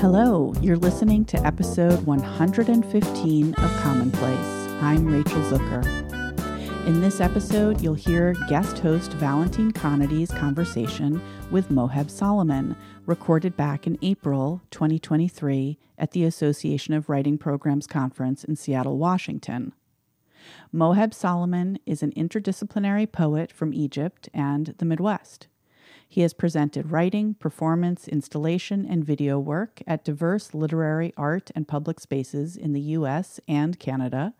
[0.00, 4.68] Hello, you're listening to episode 115 of Commonplace.
[4.80, 6.86] I'm Rachel Zucker.
[6.86, 12.76] In this episode, you'll hear guest host Valentine Conaty's conversation with Moheb Soliman,
[13.06, 19.72] recorded back in April 2023 at the Association of Writing Programs Conference in Seattle, Washington.
[20.72, 25.48] Moheb Soliman is an interdisciplinary poet from Egypt and the Midwest.
[26.10, 32.00] He has presented writing, performance, installation, and video work at diverse literary, art, and public
[32.00, 33.40] spaces in the U.S.
[33.46, 34.32] and Canada,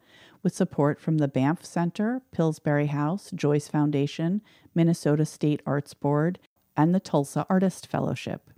[0.42, 4.40] with support from the Banff Center, Pillsbury House, Joyce Foundation,
[4.74, 6.38] Minnesota State Arts Board,
[6.74, 8.50] and the Tulsa Artist Fellowship.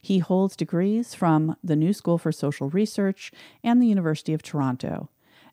[0.00, 3.30] He holds degrees from the New School for Social Research
[3.62, 5.08] and the University of Toronto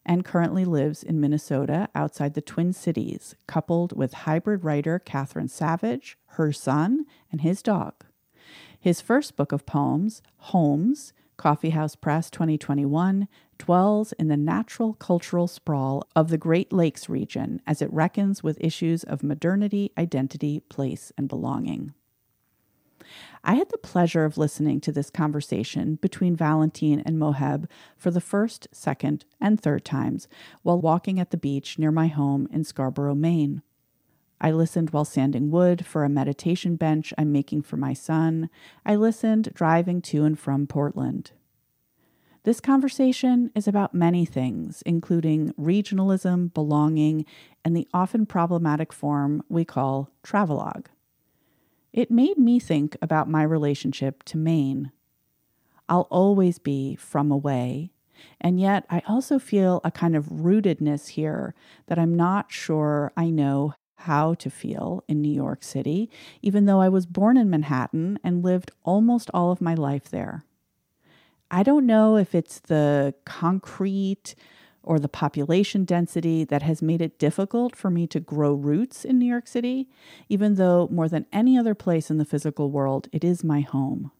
[0.05, 6.17] and currently lives in Minnesota outside the Twin Cities, coupled with hybrid writer Catherine Savage,
[6.33, 7.93] her son, and his dog.
[8.79, 15.47] His first book of poems, Homes, Coffee House Press 2021, dwells in the natural cultural
[15.47, 21.11] sprawl of the Great Lakes region as it reckons with issues of modernity, identity, place,
[21.17, 21.93] and belonging.
[23.43, 28.21] I had the pleasure of listening to this conversation between Valentine and Moheb for the
[28.21, 30.27] first, second, and third times
[30.61, 33.63] while walking at the beach near my home in Scarborough, Maine.
[34.43, 38.49] I listened while sanding wood for a meditation bench I'm making for my son.
[38.83, 41.31] I listened driving to and from Portland.
[42.43, 47.23] This conversation is about many things, including regionalism, belonging,
[47.63, 50.87] and the often problematic form we call travelogue.
[51.93, 54.91] It made me think about my relationship to Maine.
[55.87, 57.91] I'll always be from away,
[58.39, 61.53] and yet I also feel a kind of rootedness here
[61.87, 66.09] that I'm not sure I know how to feel in New York City,
[66.41, 70.43] even though I was born in Manhattan and lived almost all of my life there.
[71.49, 74.35] I don't know if it's the concrete
[74.83, 79.19] or the population density that has made it difficult for me to grow roots in
[79.19, 79.89] New York City,
[80.29, 84.11] even though more than any other place in the physical world, it is my home.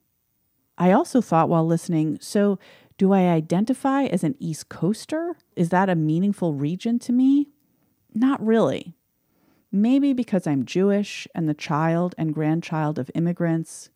[0.77, 2.59] I also thought while listening, so
[2.97, 5.35] do I identify as an East Coaster?
[5.55, 7.47] Is that a meaningful region to me?
[8.13, 8.93] Not really.
[9.71, 13.89] Maybe because I'm Jewish and the child and grandchild of immigrants,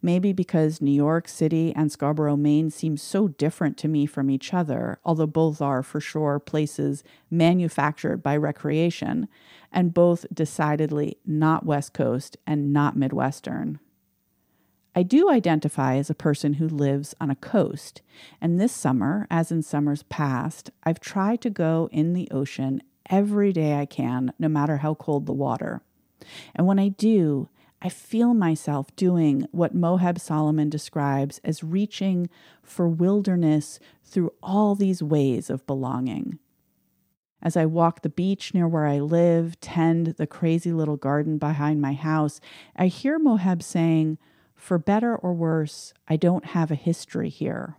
[0.00, 4.52] Maybe because New York City and Scarborough, Maine seem so different to me from each
[4.52, 9.28] other, although both are for sure places manufactured by recreation,
[9.72, 13.78] and both decidedly not West Coast and not Midwestern.
[14.94, 18.02] I do identify as a person who lives on a coast,
[18.42, 22.82] and this summer, as in summers past, I've tried to go in the ocean
[23.12, 25.82] every day I can, no matter how cold the water.
[26.54, 27.48] And when I do,
[27.82, 32.30] I feel myself doing what Moheb Soliman describes as reaching
[32.62, 36.38] for wilderness through all these ways of belonging.
[37.42, 41.82] As I walk the beach near where I live, tend the crazy little garden behind
[41.82, 42.40] my house,
[42.76, 44.18] I hear Moheb saying,
[44.54, 47.76] For better or worse, I don't have a history here.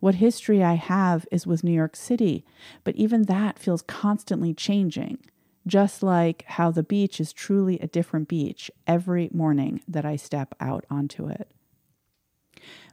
[0.00, 2.44] What history I have is with New York City,
[2.82, 5.18] but even that feels constantly changing
[5.66, 10.54] just like how the beach is truly a different beach every morning that I step
[10.60, 11.50] out onto it.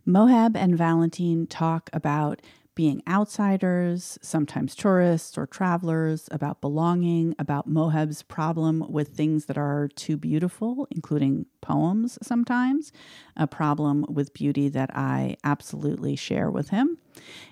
[0.08, 2.42] Moheb and Valentine talk about
[2.74, 9.90] being outsiders, sometimes tourists or travelers, about belonging, about Moheb's problem with things that are
[9.96, 12.92] too beautiful, including poems sometimes,
[13.36, 16.98] a problem with beauty that I absolutely share with him.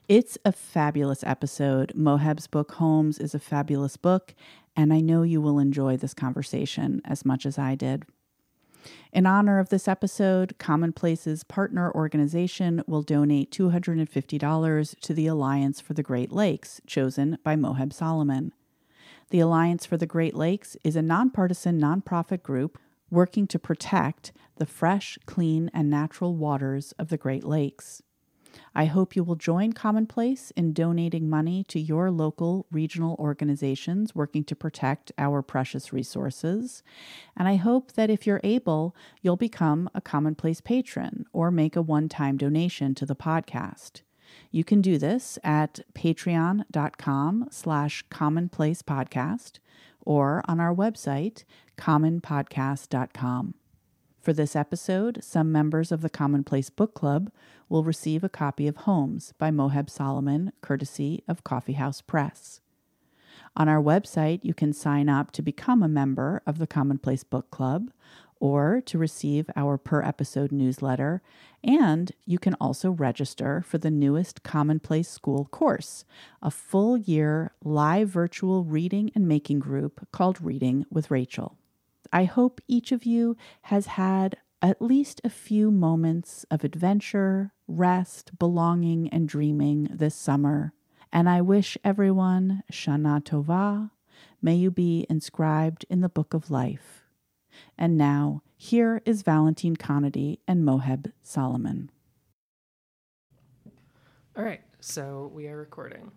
[0.07, 1.93] It's a fabulous episode.
[1.95, 4.33] Moheb's book, Homes, is a fabulous book,
[4.75, 8.05] and I know you will enjoy this conversation as much as I did.
[9.11, 15.93] In honor of this episode, Commonplace's partner organization will donate $250 to the Alliance for
[15.93, 18.51] the Great Lakes, chosen by Moheb Soliman.
[19.31, 22.79] The Alliance for the Great Lakes is a nonpartisan nonprofit group
[23.11, 28.01] working to protect the fresh, clean, and natural waters of the Great Lakes.
[28.75, 34.43] I hope you will join Commonplace in donating money to your local regional organizations working
[34.45, 36.83] to protect our precious resources.
[37.35, 41.81] And I hope that if you're able, you'll become a Commonplace patron or make a
[41.81, 44.01] one time donation to the podcast.
[44.51, 49.59] You can do this at patreon.com slash commonplace podcast
[50.05, 51.43] or on our website,
[51.77, 53.53] commonpodcast.com.
[54.29, 57.31] For this episode, some members of the Commonplace Book Club
[57.67, 62.61] will receive a copy of Homes by Moheb Soliman, courtesy of Coffee House Press.
[63.57, 67.49] On our website, you can sign up to become a member of the Commonplace Book
[67.49, 67.89] Club,
[68.39, 71.23] or to receive our per episode newsletter.
[71.63, 76.05] And you can also register for the newest Commonplace School course,
[76.39, 81.58] a full year live virtual reading and making group called Reading with Rachel.
[82.11, 88.37] I hope each of you has had at least a few moments of adventure, rest,
[88.37, 90.73] belonging, and dreaming this summer.
[91.11, 93.91] And I wish everyone Shana Tova.
[94.41, 97.03] May you be inscribed in the book of life.
[97.77, 101.89] And now, here is Valentine Conaty and Moheb Soliman.
[104.35, 106.11] All right, so we are recording.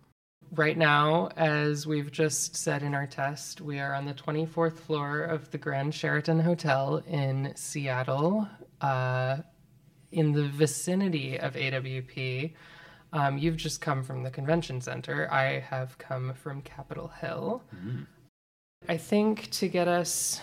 [0.55, 5.23] Right now, as we've just said in our test, we are on the 24th floor
[5.23, 8.47] of the Grand Sheraton Hotel in Seattle,
[8.83, 9.39] uh,
[10.11, 12.53] in the vicinity of AWP.
[13.15, 15.27] Um, you've just come from the convention center.
[15.33, 17.63] I have come from Capitol Hill.
[17.75, 18.03] Mm-hmm.
[18.91, 20.43] I think to get us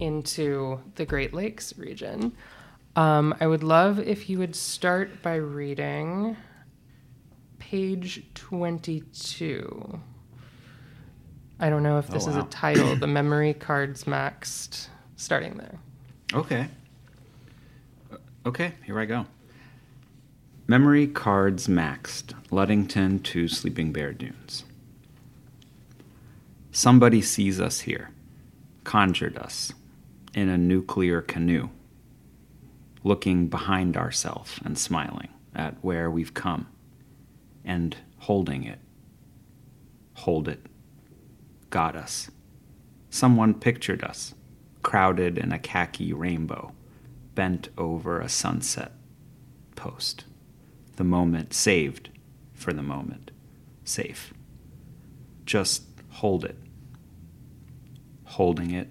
[0.00, 2.32] into the Great Lakes region,
[2.96, 6.38] um, I would love if you would start by reading
[7.70, 10.00] page 22.
[11.58, 12.38] I don't know if this oh, wow.
[12.38, 12.94] is a title.
[13.00, 14.86] the memory cards maxed,
[15.16, 15.80] starting there.
[16.32, 16.68] Okay.
[18.12, 19.26] Uh, okay, here I go.
[20.68, 24.62] Memory cards maxed, Ludington to Sleeping Bear Dunes.
[26.70, 28.10] Somebody sees us here,
[28.84, 29.72] conjured us
[30.34, 31.70] in a nuclear canoe,
[33.02, 36.68] looking behind ourselves and smiling at where we've come
[37.66, 38.78] and holding it.
[40.14, 40.64] Hold it.
[41.68, 42.30] Got us.
[43.10, 44.34] Someone pictured us,
[44.82, 46.72] crowded in a khaki rainbow,
[47.34, 48.92] bent over a sunset
[49.74, 50.24] post.
[50.96, 52.08] The moment saved
[52.54, 53.30] for the moment.
[53.84, 54.32] Safe.
[55.44, 56.56] Just hold it.
[58.24, 58.88] Holding it.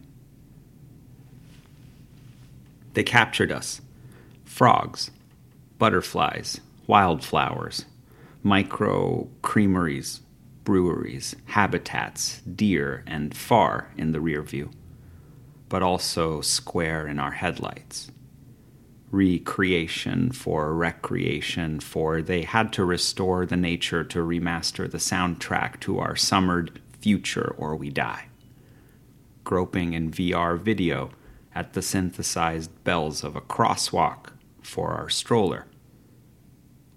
[2.93, 3.81] They captured us.
[4.45, 5.11] Frogs,
[5.77, 7.85] butterflies, wildflowers,
[8.45, 10.21] micro creameries,
[10.63, 14.69] breweries, habitats, deer, and far in the rear view,
[15.67, 18.11] but also square in our headlights.
[19.09, 25.97] Recreation for recreation, for they had to restore the nature to remaster the soundtrack to
[25.97, 28.27] our summered future or we die.
[29.43, 31.09] Groping in VR video
[31.55, 35.65] at the synthesized bells of a crosswalk for our stroller.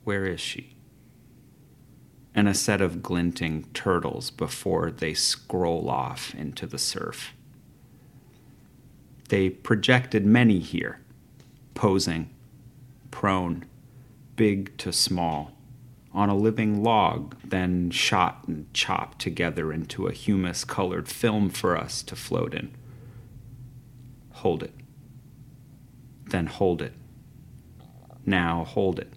[0.04, 0.77] Where is she?
[2.34, 7.32] And a set of glinting turtles before they scroll off into the surf.
[9.28, 11.00] They projected many here,
[11.74, 12.30] posing,
[13.10, 13.64] prone,
[14.36, 15.52] big to small,
[16.12, 21.76] on a living log, then shot and chopped together into a humus colored film for
[21.76, 22.74] us to float in.
[24.32, 24.74] Hold it.
[26.26, 26.94] Then hold it.
[28.24, 29.12] Now hold it.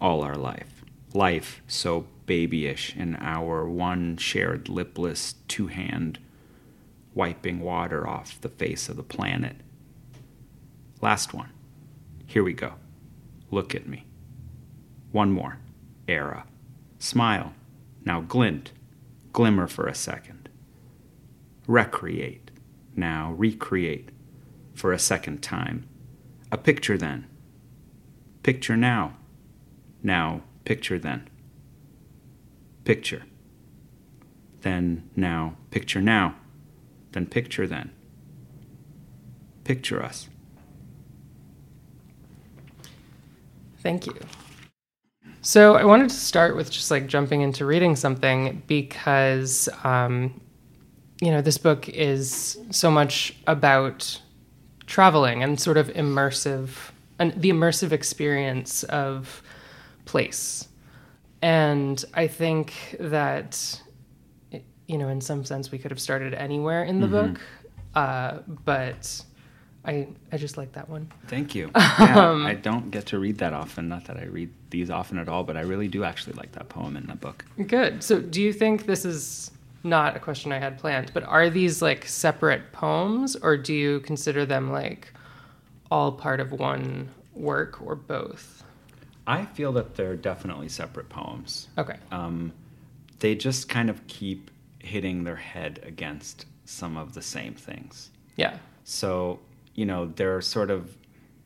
[0.00, 0.71] All our life
[1.14, 6.18] life so babyish in our one shared lipless two hand
[7.14, 9.56] wiping water off the face of the planet.
[11.00, 11.50] Last one.
[12.26, 12.74] Here we go.
[13.50, 14.06] Look at me.
[15.10, 15.58] One more.
[16.08, 16.46] Era.
[16.98, 17.52] Smile.
[18.04, 18.72] Now glint.
[19.32, 20.48] Glimmer for a second.
[21.66, 22.50] Recreate.
[22.96, 24.10] Now recreate.
[24.74, 25.86] For a second time.
[26.50, 27.26] A picture then.
[28.42, 29.16] Picture now.
[30.02, 31.28] Now Picture then.
[32.84, 33.24] Picture.
[34.60, 35.56] Then now.
[35.70, 36.36] Picture now.
[37.12, 37.90] Then picture then.
[39.64, 40.28] Picture us.
[43.82, 44.14] Thank you.
[45.40, 50.40] So I wanted to start with just like jumping into reading something because, um,
[51.20, 54.20] you know, this book is so much about
[54.86, 59.42] traveling and sort of immersive and the immersive experience of
[60.04, 60.68] place.
[61.42, 63.80] And I think that,
[64.86, 67.32] you know, in some sense, we could have started anywhere in the mm-hmm.
[67.32, 67.40] book,
[67.94, 69.24] uh, but
[69.84, 71.10] I I just like that one.
[71.26, 71.70] Thank you.
[71.98, 73.88] Yeah, um, I don't get to read that often.
[73.88, 76.68] Not that I read these often at all, but I really do actually like that
[76.68, 77.44] poem in that book.
[77.66, 78.02] Good.
[78.02, 79.50] So, do you think this is
[79.84, 84.00] not a question I had planned, but are these like separate poems, or do you
[84.00, 85.12] consider them like
[85.90, 88.61] all part of one work, or both?
[89.26, 91.68] I feel that they're definitely separate poems.
[91.78, 91.96] Okay.
[92.10, 92.52] Um,
[93.20, 98.10] they just kind of keep hitting their head against some of the same things.
[98.36, 98.56] Yeah.
[98.84, 99.38] So,
[99.74, 100.96] you know, there are sort of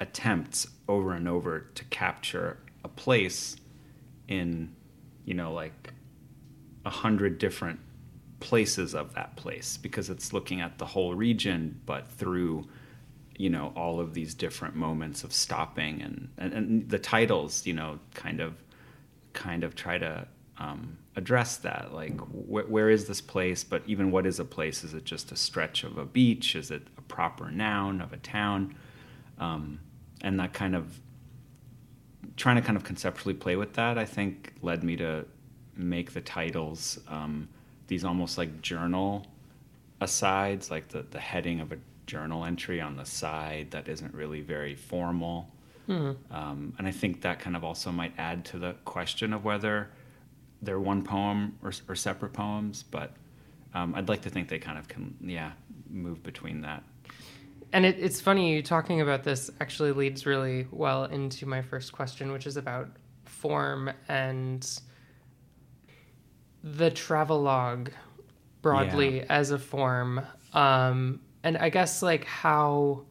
[0.00, 3.56] attempts over and over to capture a place
[4.28, 4.74] in,
[5.24, 5.92] you know, like
[6.84, 7.80] a hundred different
[8.40, 12.66] places of that place because it's looking at the whole region, but through
[13.38, 17.72] you know all of these different moments of stopping and and, and the titles you
[17.72, 18.54] know kind of
[19.32, 20.26] kind of try to
[20.58, 23.62] um, address that like wh- where is this place?
[23.62, 24.84] But even what is a place?
[24.84, 26.56] Is it just a stretch of a beach?
[26.56, 28.74] Is it a proper noun of a town?
[29.38, 29.80] Um,
[30.22, 30.98] and that kind of
[32.36, 35.24] trying to kind of conceptually play with that i think led me to
[35.76, 37.48] make the titles um,
[37.86, 39.26] these almost like journal
[40.00, 44.40] asides like the, the heading of a journal entry on the side that isn't really
[44.40, 45.50] very formal
[45.88, 46.34] mm-hmm.
[46.34, 49.88] um, and i think that kind of also might add to the question of whether
[50.62, 53.12] they're one poem or, or separate poems, but
[53.74, 55.52] um, I'd like to think they kind of can, yeah,
[55.88, 56.82] move between that.
[57.72, 61.92] And it, it's funny you talking about this actually leads really well into my first
[61.92, 62.88] question, which is about
[63.24, 64.80] form and
[66.62, 67.90] the travelogue
[68.62, 69.26] broadly yeah.
[69.28, 70.20] as a form.
[70.52, 73.02] Um, and I guess like how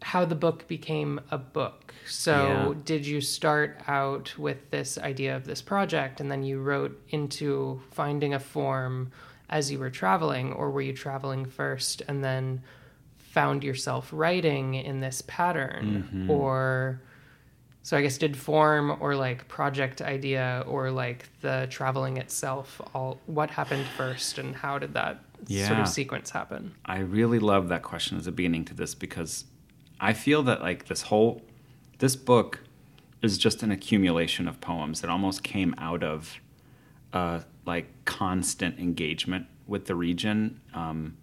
[0.00, 1.92] how the book became a book.
[2.06, 2.74] So, yeah.
[2.84, 7.82] did you start out with this idea of this project and then you wrote into
[7.90, 9.10] finding a form
[9.50, 12.62] as you were traveling, or were you traveling first and then
[13.18, 16.08] found yourself writing in this pattern?
[16.10, 16.30] Mm-hmm.
[16.30, 17.02] Or,
[17.82, 23.20] so I guess, did form or like project idea or like the traveling itself, all
[23.26, 25.68] what happened first and how did that yeah.
[25.68, 26.74] sort of sequence happen?
[26.84, 29.44] I really love that question as a beginning to this because
[30.00, 31.42] I feel that like this whole
[31.98, 32.60] this book
[33.22, 36.38] is just an accumulation of poems that almost came out of
[37.12, 41.16] uh, like constant engagement with the region, um,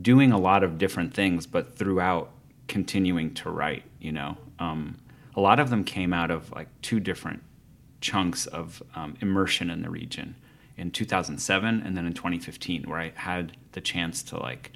[0.00, 2.30] doing a lot of different things, but throughout
[2.68, 3.82] continuing to write.
[4.00, 4.98] You know, um,
[5.34, 7.42] a lot of them came out of like two different
[8.00, 10.36] chunks of um, immersion in the region
[10.78, 14.72] in 2007 and then in 2015, where I had the chance to like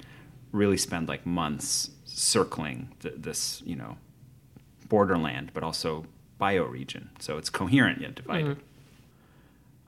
[0.51, 3.97] really spend like months circling the, this, you know,
[4.89, 6.05] borderland, but also
[6.39, 7.07] bioregion.
[7.19, 8.57] So it's coherent yet divided.
[8.57, 8.65] Mm-hmm.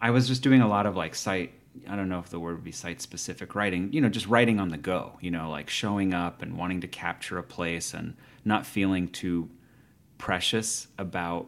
[0.02, 1.52] I was just doing a lot of like site,
[1.88, 4.60] I don't know if the word would be site specific writing, you know, just writing
[4.60, 8.16] on the go, you know, like showing up and wanting to capture a place and
[8.46, 9.50] not feeling too
[10.18, 11.48] precious about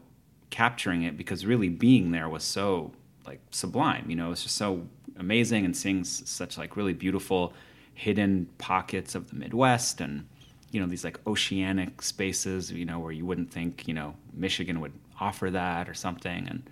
[0.50, 2.92] capturing it because really being there was so
[3.28, 4.88] like sublime, you know, it's just so
[5.20, 7.54] amazing and seeing such like really beautiful
[7.94, 10.28] hidden pockets of the Midwest and
[10.72, 14.80] you know these like oceanic spaces you know where you wouldn't think you know Michigan
[14.80, 16.48] would offer that or something.
[16.48, 16.70] And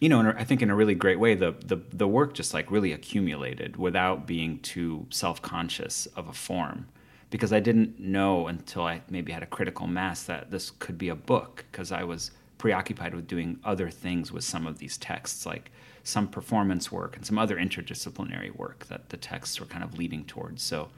[0.00, 2.70] you know I think in a really great way the the the work just like
[2.70, 6.88] really accumulated without being too self-conscious of a form.
[7.30, 11.08] Because I didn't know until I maybe had a critical mass that this could be
[11.08, 12.30] a book because I was
[12.62, 15.72] preoccupied with doing other things with some of these texts like
[16.04, 20.24] some performance work and some other interdisciplinary work that the texts were kind of leading
[20.24, 20.88] towards so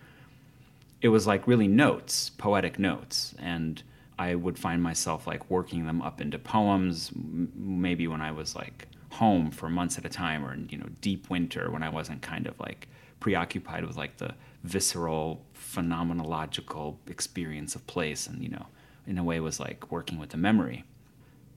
[1.04, 3.82] it was like really notes, poetic notes, and
[4.18, 7.12] I would find myself like working them up into poems.
[7.14, 10.78] M- maybe when I was like home for months at a time, or in, you
[10.78, 12.88] know, deep winter when I wasn't kind of like
[13.20, 18.66] preoccupied with like the visceral, phenomenological experience of place, and you know,
[19.06, 20.84] in a way was like working with the memory.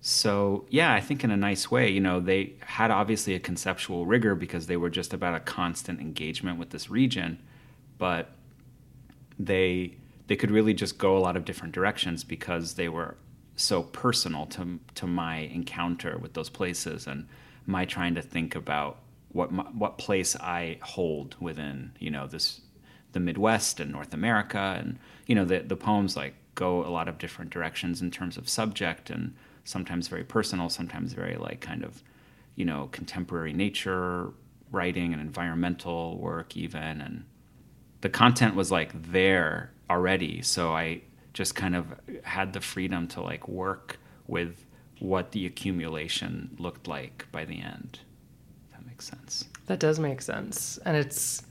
[0.01, 4.05] So yeah, I think in a nice way, you know, they had obviously a conceptual
[4.05, 7.41] rigor because they were just about a constant engagement with this region,
[7.97, 8.31] but
[9.39, 9.95] they
[10.27, 13.15] they could really just go a lot of different directions because they were
[13.55, 17.27] so personal to to my encounter with those places and
[17.65, 18.99] my trying to think about
[19.31, 22.61] what my, what place I hold within you know this
[23.13, 27.07] the Midwest and North America and you know the the poems like go a lot
[27.07, 29.35] of different directions in terms of subject and
[29.67, 32.01] sometimes very personal sometimes very like kind of
[32.55, 34.31] you know contemporary nature
[34.71, 37.25] writing and environmental work even and
[38.01, 40.41] the content was like there already.
[40.41, 41.01] So i
[41.33, 41.93] just kind of
[42.23, 44.65] had the freedom to like work with
[44.99, 47.99] what the accumulation looked like by the end
[48.71, 49.45] that makes sense.
[49.67, 50.79] That does make sense.
[50.85, 51.43] And it's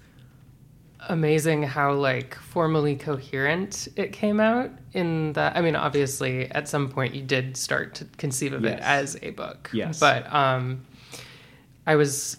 [1.09, 6.89] amazing how like formally coherent it came out in that i mean obviously at some
[6.89, 8.73] point you did start to conceive of yes.
[8.73, 10.85] it as a book yes but um
[11.87, 12.37] i was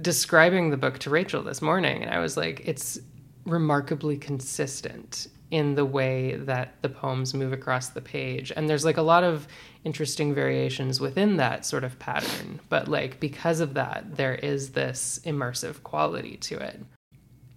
[0.00, 2.98] describing the book to rachel this morning and i was like it's
[3.44, 8.50] remarkably consistent in the way that the poems move across the page.
[8.56, 9.46] And there's like a lot of
[9.84, 12.58] interesting variations within that sort of pattern.
[12.70, 16.80] But like because of that, there is this immersive quality to it.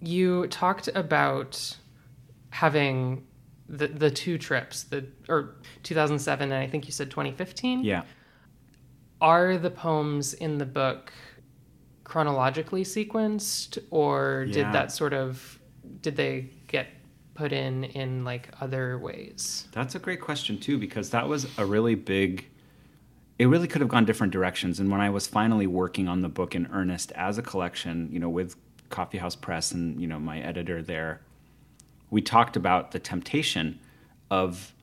[0.05, 1.77] You talked about
[2.51, 3.25] having
[3.67, 7.83] the the two trips, the or 2007 and I think you said 2015.
[7.83, 8.03] Yeah.
[9.21, 11.11] Are the poems in the book
[12.03, 15.59] chronologically sequenced or did that sort of
[16.01, 16.87] did they get
[17.35, 19.67] put in in like other ways?
[19.71, 22.47] That's a great question too, because that was a really big.
[23.37, 24.79] It really could have gone different directions.
[24.79, 28.17] And when I was finally working on the book in earnest as a collection, you
[28.17, 28.55] know, with
[28.89, 31.21] Coffee House Press and you know my editor there,
[32.09, 33.79] we talked about the temptation
[34.31, 34.73] of,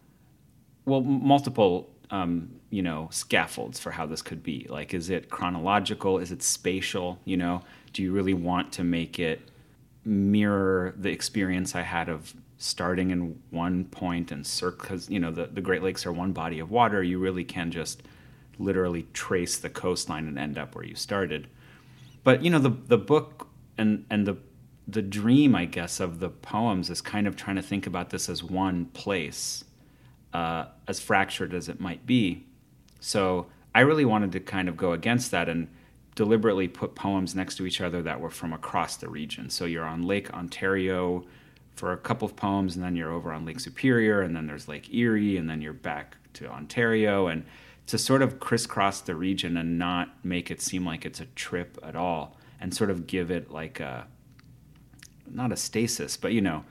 [0.84, 4.66] well, multiple um, you know scaffolds for how this could be.
[4.68, 6.18] Like, is it chronological?
[6.18, 7.18] Is it spatial?
[7.24, 9.40] You know, do you really want to make it
[10.04, 15.30] mirror the experience I had of starting in one point and circle because you know
[15.30, 17.02] the, the Great Lakes are one body of water.
[17.02, 18.02] You really can just
[18.58, 21.48] literally trace the coastline and end up where you started.
[22.24, 24.36] But you know the the book and and the
[24.88, 28.28] the dream, I guess, of the poems is kind of trying to think about this
[28.28, 29.64] as one place,
[30.32, 32.46] uh, as fractured as it might be.
[33.00, 35.68] So I really wanted to kind of go against that and
[36.14, 39.48] deliberately put poems next to each other that were from across the region.
[39.50, 41.24] So you're on Lake Ontario
[41.74, 44.68] for a couple of poems, and then you're over on Lake Superior, and then there's
[44.68, 47.44] Lake Erie, and then you're back to Ontario, and
[47.86, 51.78] to sort of crisscross the region and not make it seem like it's a trip
[51.82, 54.06] at all, and sort of give it like a
[55.28, 56.64] not a stasis, but you know,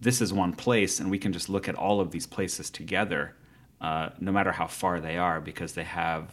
[0.00, 3.34] this is one place, and we can just look at all of these places together,
[3.80, 6.30] uh, no matter how far they are, because they have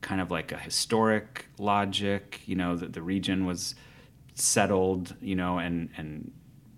[0.00, 2.40] kind of like a historic logic.
[2.46, 3.74] You know, that the region was
[4.34, 6.32] settled, you know, and and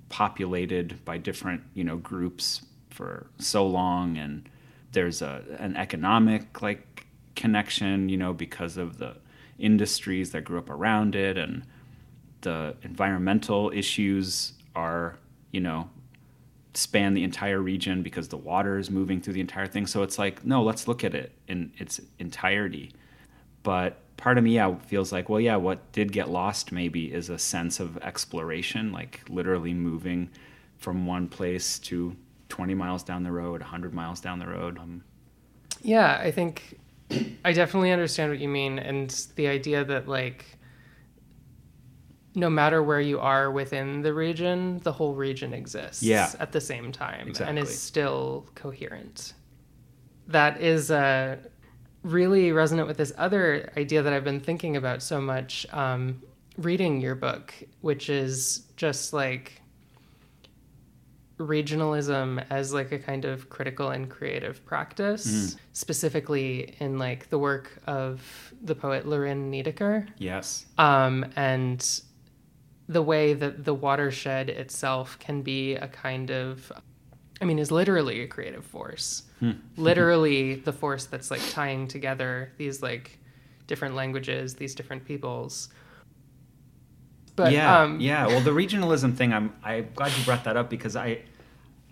[0.08, 4.48] populated by different you know groups for so long, and
[4.90, 9.14] there's a an economic like connection, you know, because of the
[9.60, 11.64] industries that grew up around it, and
[12.40, 15.16] the environmental issues are
[15.52, 15.88] you know
[16.74, 19.86] span the entire region because the water is moving through the entire thing.
[19.86, 22.92] So it's like, no, let's look at it in its entirety.
[23.62, 27.28] But part of me yeah, feels like, well, yeah, what did get lost maybe is
[27.28, 30.30] a sense of exploration, like literally moving
[30.78, 32.16] from one place to
[32.48, 34.78] 20 miles down the road, 100 miles down the road.
[34.78, 35.02] Um,
[35.82, 36.78] yeah, I think
[37.44, 38.78] I definitely understand what you mean.
[38.78, 40.44] And the idea that, like,
[42.34, 46.32] no matter where you are within the region, the whole region exists yeah.
[46.38, 47.50] at the same time exactly.
[47.50, 49.34] and is still coherent.
[50.28, 51.38] That is a
[52.02, 56.22] really resonant with this other idea that I've been thinking about so much um,
[56.56, 59.59] reading your book, which is just like
[61.40, 65.56] regionalism as like a kind of critical and creative practice, mm.
[65.72, 70.06] specifically in like the work of the poet Lorine Niedecker.
[70.18, 70.66] Yes.
[70.76, 72.00] Um, and
[72.88, 76.70] the way that the watershed itself can be a kind of
[77.42, 79.22] I mean, is literally a creative force.
[79.38, 79.52] Hmm.
[79.78, 83.18] literally the force that's like tying together these like
[83.66, 85.70] different languages, these different peoples.
[87.36, 88.26] But yeah, um, yeah.
[88.26, 91.22] Well, the regionalism thing, I'm I'm glad you brought that up because I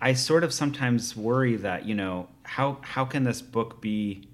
[0.01, 4.27] I sort of sometimes worry that you know how how can this book be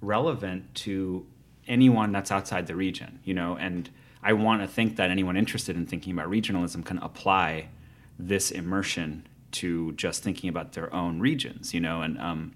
[0.00, 1.26] relevant to
[1.68, 3.88] anyone that's outside the region, you know, and
[4.22, 7.68] I want to think that anyone interested in thinking about regionalism can apply
[8.18, 12.02] this immersion to just thinking about their own regions, you know.
[12.02, 12.52] And um,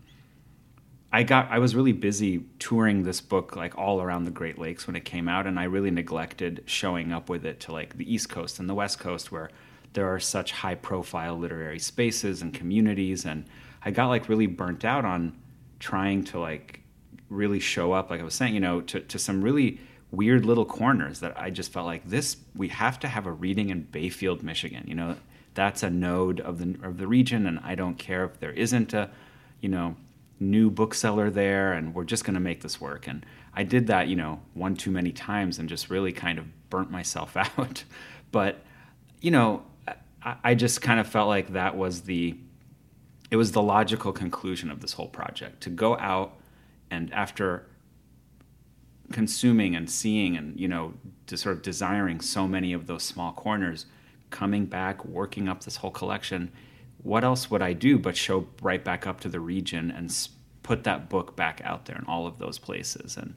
[1.12, 4.86] I got I was really busy touring this book like all around the Great Lakes
[4.86, 8.12] when it came out, and I really neglected showing up with it to like the
[8.12, 9.50] East Coast and the West Coast where
[9.94, 13.46] there are such high profile literary spaces and communities, and
[13.82, 15.36] I got like really burnt out on
[15.78, 16.80] trying to like
[17.28, 19.80] really show up, like I was saying, you know, to, to some really
[20.10, 23.70] weird little corners that I just felt like this we have to have a reading
[23.70, 24.84] in Bayfield, Michigan.
[24.86, 25.16] You know,
[25.54, 28.92] that's a node of the of the region, and I don't care if there isn't
[28.94, 29.10] a,
[29.60, 29.96] you know,
[30.40, 33.06] new bookseller there, and we're just going to make this work.
[33.06, 36.46] And I did that, you know, one too many times, and just really kind of
[36.70, 37.84] burnt myself out.
[38.32, 38.58] but
[39.20, 39.62] you know,
[40.24, 42.36] I, just kind of felt like that was the
[43.30, 46.38] it was the logical conclusion of this whole project to go out
[46.90, 47.66] and after
[49.12, 50.94] consuming and seeing and you know
[51.26, 53.86] sort of desiring so many of those small corners
[54.30, 56.50] coming back, working up this whole collection,
[57.02, 60.12] what else would I do but show right back up to the region and
[60.62, 63.16] put that book back out there in all of those places?
[63.16, 63.34] And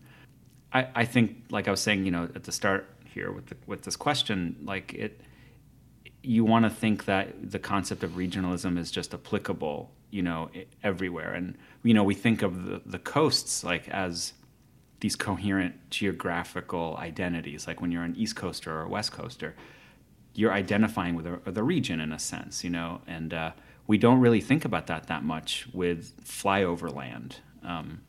[0.73, 3.57] I, I think, like I was saying, you know, at the start here with the,
[3.67, 5.21] with this question, like it,
[6.27, 10.49] you want to think that the concept of regionalism is just applicable, you know,
[10.83, 11.33] everywhere.
[11.33, 14.33] And you know, we think of the, the coasts like as
[14.99, 19.55] these coherent geographical identities, like when you're an East Coaster or a West Coaster
[20.37, 23.51] you're identifying with the, region in a sense, you know, and uh,
[23.87, 27.37] we don't really think about that that much with flyover land.
[27.63, 28.01] Um,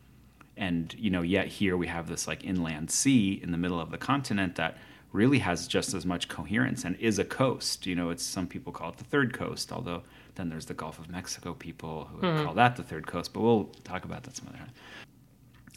[0.54, 3.90] and you know, yet here we have this like inland sea in the middle of
[3.90, 4.76] the continent that
[5.12, 7.86] really has just as much coherence and is a coast.
[7.86, 10.02] You know, it's some people call it the third coast, although
[10.34, 12.44] then there's the Gulf of Mexico people who mm-hmm.
[12.44, 14.70] call that the third coast, but we'll talk about that some other time.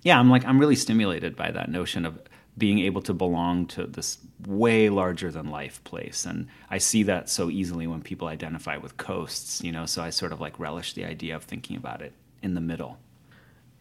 [0.04, 2.20] Yeah, I'm like I'm really stimulated by that notion of
[2.58, 7.30] being able to belong to this way larger than life place and i see that
[7.30, 10.94] so easily when people identify with coasts you know so i sort of like relish
[10.94, 12.14] the idea of thinking about it
[12.44, 12.98] in the middle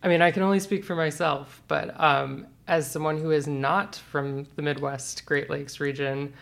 [0.03, 3.97] i mean i can only speak for myself but um, as someone who is not
[3.97, 6.33] from the midwest great lakes region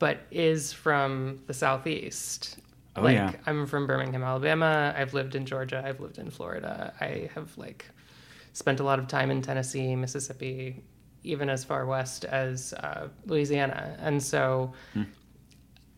[0.00, 2.58] but is from the southeast
[2.96, 3.32] oh, like yeah.
[3.46, 7.88] i'm from birmingham alabama i've lived in georgia i've lived in florida i have like
[8.52, 10.82] spent a lot of time in tennessee mississippi
[11.24, 13.96] even as far west as uh, Louisiana.
[13.98, 15.04] And so hmm.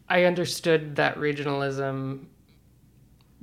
[0.08, 2.26] I understood that regionalism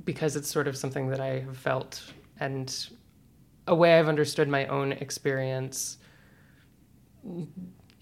[0.04, 2.02] because it's sort of something that I have felt
[2.40, 2.88] and
[3.66, 5.98] a way I've understood my own experience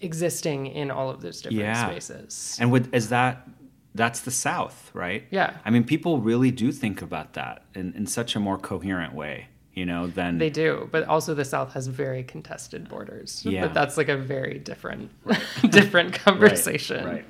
[0.01, 1.85] existing in all of those different yeah.
[1.87, 2.57] spaces.
[2.59, 3.47] And with is that
[3.95, 5.23] that's the South, right?
[5.29, 5.55] Yeah.
[5.63, 9.47] I mean, people really do think about that in, in such a more coherent way
[9.73, 10.87] you know, than they do.
[10.91, 13.43] But also, the South has very contested borders.
[13.43, 15.11] Yeah, but that's like a very different,
[15.69, 17.03] different conversation.
[17.03, 17.25] Right, right.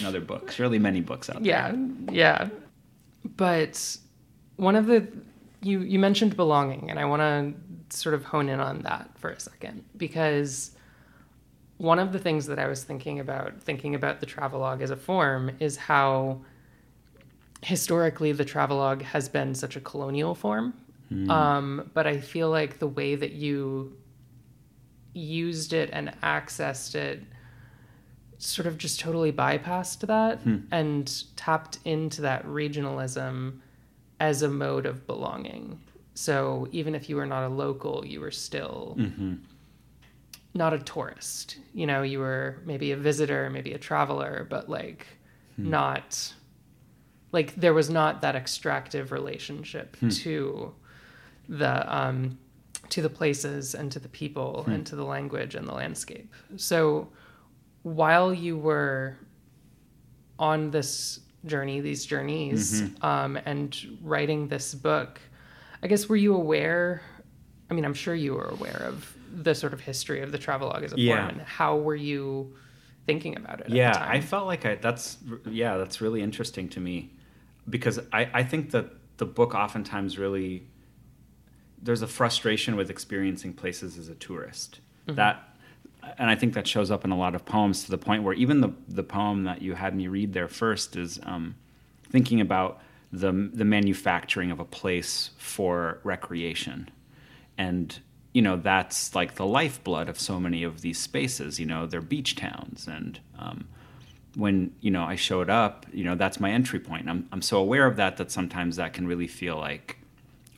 [0.00, 0.50] Another book.
[0.50, 1.80] Surely, many books out yeah, there.
[2.10, 2.48] Yeah, yeah.
[3.36, 3.98] But
[4.56, 5.06] one of the
[5.62, 9.30] you you mentioned belonging, and I want to sort of hone in on that for
[9.30, 10.72] a second because
[11.78, 14.96] one of the things that I was thinking about, thinking about the travelogue as a
[14.96, 16.42] form, is how
[17.62, 20.74] historically the travelogue has been such a colonial form
[21.12, 21.30] Mm.
[21.30, 23.96] Um, but I feel like the way that you
[25.12, 27.22] used it and accessed it
[28.38, 30.58] sort of just totally bypassed that hmm.
[30.70, 33.58] and tapped into that regionalism
[34.22, 35.80] as a mode of belonging.
[36.14, 39.34] So even if you were not a local, you were still mm-hmm.
[40.54, 41.58] not a tourist.
[41.74, 45.08] You know, you were maybe a visitor, maybe a traveler, but like
[45.56, 45.70] hmm.
[45.70, 46.32] not
[47.32, 50.10] like there was not that extractive relationship hmm.
[50.10, 50.72] to
[51.48, 52.38] the um,
[52.90, 54.70] to the places and to the people hmm.
[54.70, 56.32] and to the language and the landscape.
[56.56, 57.08] So
[57.82, 59.16] while you were
[60.38, 63.04] on this journey, these journeys, mm-hmm.
[63.04, 65.20] um, and writing this book,
[65.82, 67.02] I guess were you aware?
[67.70, 70.82] I mean, I'm sure you were aware of the sort of history of the travelogue
[70.84, 71.16] as a yeah.
[71.16, 72.54] form, and how were you
[73.06, 73.70] thinking about it?
[73.70, 77.10] Yeah, I felt like I, that's yeah, that's really interesting to me
[77.68, 80.64] because I, I think that the book oftentimes really
[81.82, 84.80] there's a frustration with experiencing places as a tourist.
[85.06, 85.16] Mm-hmm.
[85.16, 85.51] That
[86.18, 88.34] and I think that shows up in a lot of poems to the point where
[88.34, 91.54] even the the poem that you had me read there first is um,
[92.10, 92.80] thinking about
[93.12, 96.88] the the manufacturing of a place for recreation,
[97.56, 98.00] and
[98.32, 101.60] you know that's like the lifeblood of so many of these spaces.
[101.60, 103.68] You know, they're beach towns, and um,
[104.34, 107.02] when you know I showed up, you know that's my entry point.
[107.02, 109.98] And I'm I'm so aware of that that sometimes that can really feel like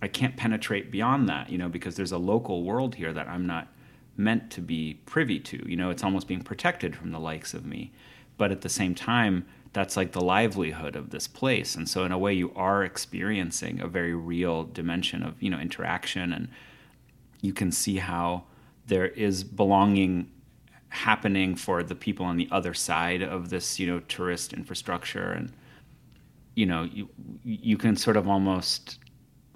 [0.00, 3.46] I can't penetrate beyond that, you know, because there's a local world here that I'm
[3.46, 3.68] not
[4.16, 5.64] meant to be privy to.
[5.68, 7.92] You know, it's almost being protected from the likes of me.
[8.36, 11.74] But at the same time, that's like the livelihood of this place.
[11.74, 15.58] And so in a way you are experiencing a very real dimension of, you know,
[15.58, 16.48] interaction and
[17.40, 18.44] you can see how
[18.86, 20.30] there is belonging
[20.88, 25.52] happening for the people on the other side of this, you know, tourist infrastructure and
[26.54, 27.08] you know, you
[27.42, 29.00] you can sort of almost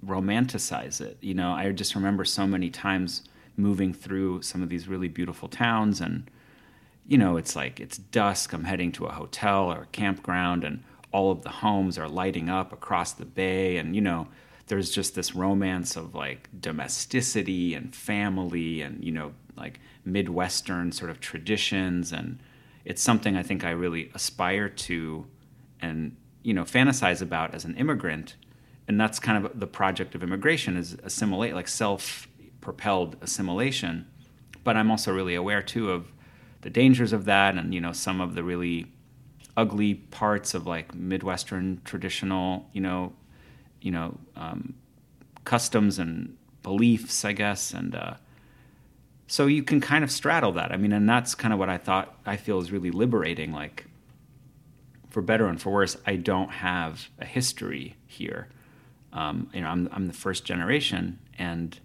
[0.05, 1.17] romanticize it.
[1.21, 3.23] You know, I just remember so many times
[3.59, 6.29] moving through some of these really beautiful towns and
[7.05, 10.83] you know, it's like it's dusk, I'm heading to a hotel or a campground and
[11.11, 14.27] all of the homes are lighting up across the bay and you know,
[14.67, 21.09] there's just this romance of like domesticity and family and you know, like midwestern sort
[21.09, 22.11] of traditions.
[22.11, 22.39] And
[22.85, 25.25] it's something I think I really aspire to
[25.81, 28.35] and you know, fantasize about as an immigrant.
[28.87, 31.67] And that's kind of the project of immigration is assimilate like
[32.59, 34.05] self-propelled assimilation
[34.63, 36.11] but i'm also really aware too of
[36.61, 38.85] the dangers of that and you know some of the really
[39.55, 43.13] ugly parts of like midwestern traditional you know
[43.81, 44.73] you know um,
[45.45, 48.13] customs and beliefs i guess and uh,
[49.27, 50.71] so you can kind of straddle that.
[50.71, 53.85] I mean and that's kind of what i thought i feel is really liberating like
[55.09, 58.49] for better and for worse i don't have a history here.
[59.11, 61.79] Um, you know, I'm, I'm the first generation, and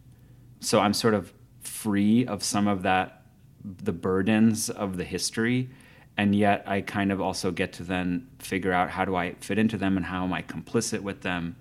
[0.64, 3.22] so I'm sort of free of some of that,
[3.64, 5.70] the burdens of the history,
[6.16, 9.58] and yet I kind of also get to then figure out how do I fit
[9.58, 11.56] into them and how am I complicit with them.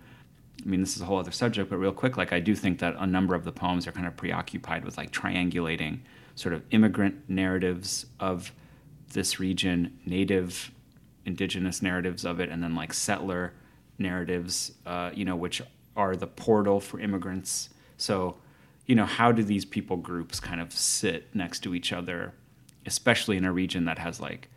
[0.64, 2.80] I mean, this is a whole other subject, but real quick, like I do think
[2.80, 6.00] that a number of the poems are kind of preoccupied with like triangulating
[6.36, 8.52] sort of immigrant narratives of
[9.14, 10.72] this region, native,
[11.26, 13.54] indigenous narratives of it, and then like settler
[13.98, 15.62] narratives, uh, you know, which
[15.96, 17.70] are the portal for immigrants.
[17.98, 18.38] So,
[18.86, 22.34] you know, how do these people groups kind of sit next to each other,
[22.86, 24.50] especially in a region that has like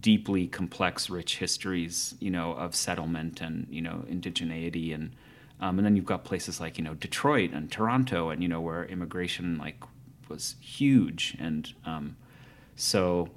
[0.00, 5.12] deeply complex, rich histories, you know, of settlement and you know indigeneity, and
[5.60, 8.60] um, and then you've got places like you know Detroit and Toronto, and you know
[8.60, 9.82] where immigration like
[10.28, 12.16] was huge, and um,
[12.76, 13.28] so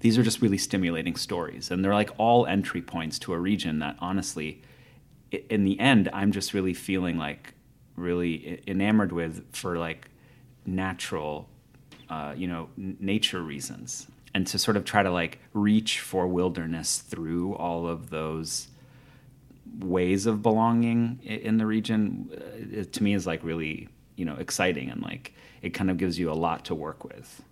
[0.00, 3.78] these are just really stimulating stories, and they're like all entry points to a region
[3.78, 4.62] that honestly,
[5.30, 7.54] in the end, I'm just really feeling like
[8.02, 10.08] really enamored with for like
[10.66, 11.48] natural,
[12.10, 14.06] uh, you know, n- nature reasons.
[14.34, 18.68] And to sort of try to like reach for wilderness through all of those
[19.78, 24.34] ways of belonging in the region uh, it, to me is like really you know
[24.34, 27.42] exciting and like it kind of gives you a lot to work with.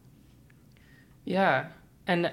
[1.25, 1.69] Yeah.
[2.07, 2.31] And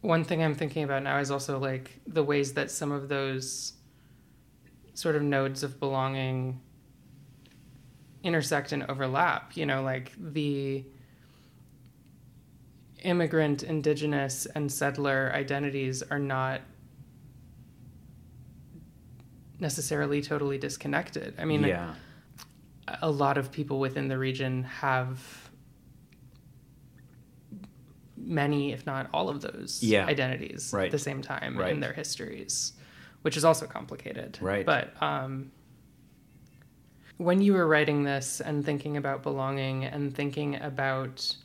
[0.00, 3.72] one thing i'm thinking about now is also like the ways that some of those
[4.94, 6.60] sort of nodes of belonging
[8.28, 10.84] intersect and overlap you know like the
[13.02, 16.60] immigrant, indigenous, and settler identities are not
[19.60, 21.34] necessarily totally disconnected.
[21.38, 21.94] I mean, yeah.
[23.02, 25.50] a lot of people within the region have
[28.16, 30.06] many, if not all of those yeah.
[30.06, 30.86] identities right.
[30.86, 31.72] at the same time right.
[31.72, 32.72] in their histories,
[33.22, 34.38] which is also complicated.
[34.40, 34.64] Right.
[34.64, 35.50] But um,
[37.18, 41.36] when you were writing this and thinking about belonging and thinking about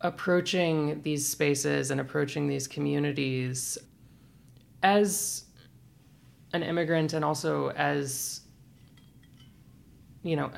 [0.00, 3.78] approaching these spaces and approaching these communities
[4.82, 5.44] as
[6.52, 8.40] an immigrant and also as
[10.22, 10.50] you know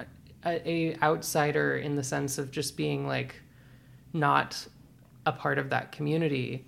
[0.47, 3.35] a, a, outsider in the sense of just being like
[4.13, 4.67] not
[5.27, 6.65] a part of that community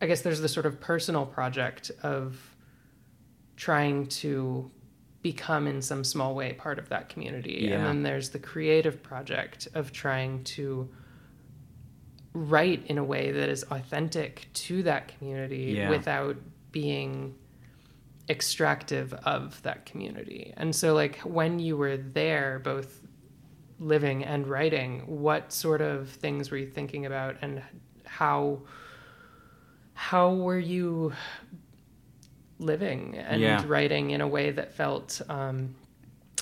[0.00, 2.56] i guess there's the sort of personal project of
[3.56, 4.70] trying to
[5.22, 7.74] become in some small way part of that community yeah.
[7.74, 10.88] and then there's the creative project of trying to
[12.32, 15.90] write in a way that is authentic to that community yeah.
[15.90, 16.36] without
[16.70, 17.34] being
[18.28, 20.54] extractive of that community.
[20.56, 23.00] And so like when you were there both
[23.80, 27.62] living and writing, what sort of things were you thinking about and
[28.04, 28.60] how
[29.94, 31.12] how were you
[32.60, 33.64] living and yeah.
[33.66, 35.74] writing in a way that felt um,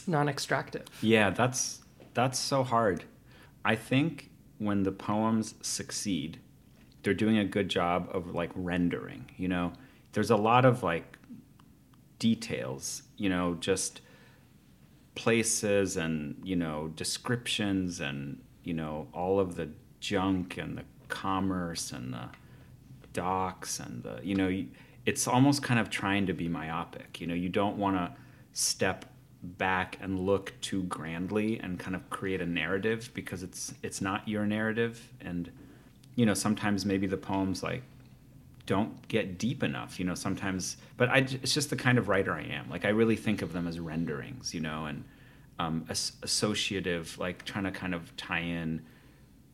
[0.07, 0.85] non-extractive?
[1.01, 1.81] Yeah, that's
[2.15, 3.05] that's so hard.
[3.65, 6.41] I think when the poems succeed,
[7.03, 9.73] they're doing a good job of like rendering, you know.
[10.13, 11.17] There's a lot of like
[12.19, 14.01] details, you know, just
[15.15, 19.69] places and, you know, descriptions and, you know, all of the
[20.01, 22.29] junk and the commerce and the
[23.13, 24.65] docks and the, you know,
[25.07, 27.21] it's almost kind of trying to be myopic.
[27.21, 28.13] You know, you don't want to
[28.53, 29.05] step
[29.43, 34.27] back and look too grandly and kind of create a narrative because it's it's not
[34.27, 35.51] your narrative and
[36.17, 37.83] you know sometimes maybe the poems like
[38.67, 42.33] don't get deep enough you know sometimes but I, it's just the kind of writer
[42.33, 45.05] i am like i really think of them as renderings you know and
[45.61, 48.83] um, as, associative like trying to kind of tie in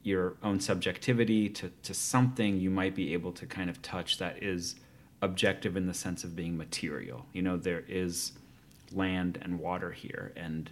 [0.02, 4.42] your own subjectivity to, to something you might be able to kind of touch that
[4.42, 4.76] is
[5.25, 8.33] objective in the sense of being material you know there is
[8.95, 10.71] land and water here, and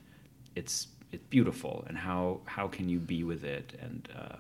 [0.55, 1.85] it's it's beautiful.
[1.89, 3.75] And how how can you be with it?
[3.81, 4.37] And uh,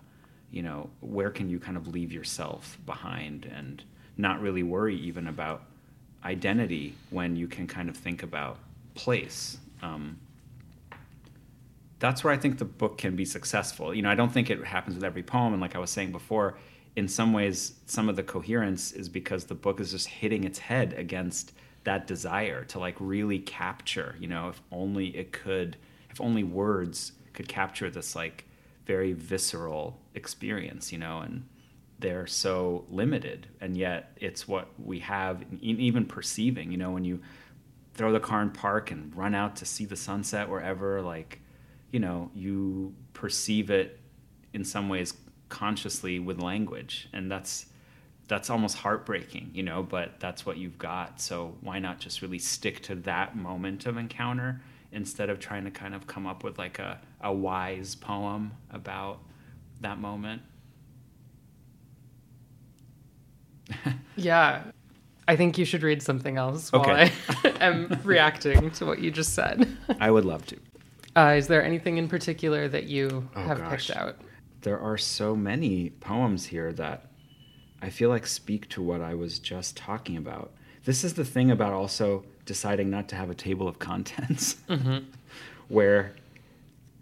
[0.51, 3.83] you know, where can you kind of leave yourself behind and
[4.17, 5.65] not really worry even about
[6.25, 8.59] identity when you can kind of think about
[8.95, 9.59] place.
[9.81, 10.19] Um,
[11.99, 13.95] that's where I think the book can be successful.
[13.95, 16.13] You know, I don't think it happens with every poem, and like I was saying
[16.13, 16.59] before,
[16.95, 20.59] in some ways, some of the coherence is because the book is just hitting its
[20.59, 21.53] head against
[21.85, 25.77] that desire to like really capture you know if only it could
[26.11, 28.45] if only words could capture this like
[28.87, 31.45] very visceral experience you know and
[31.99, 37.21] they're so limited and yet it's what we have even perceiving you know when you
[37.95, 41.41] throw the car in park and run out to see the sunset wherever like
[41.91, 44.01] you know you perceive it
[44.53, 45.15] in some ways
[45.53, 47.67] consciously with language and that's
[48.27, 51.21] that's almost heartbreaking, you know, but that's what you've got.
[51.21, 55.71] So why not just really stick to that moment of encounter instead of trying to
[55.71, 59.19] kind of come up with like a, a wise poem about
[59.83, 60.41] that moment?
[64.17, 64.63] yeah.
[65.29, 67.13] I think you should read something else while okay.
[67.29, 69.69] I am reacting to what you just said.
[70.01, 70.57] I would love to.
[71.15, 73.89] Uh, is there anything in particular that you oh, have gosh.
[73.89, 74.17] picked out?
[74.63, 77.07] There are so many poems here that
[77.81, 80.53] I feel like speak to what I was just talking about.
[80.85, 84.99] this is the thing about also deciding not to have a table of contents, mm-hmm.
[85.69, 86.15] where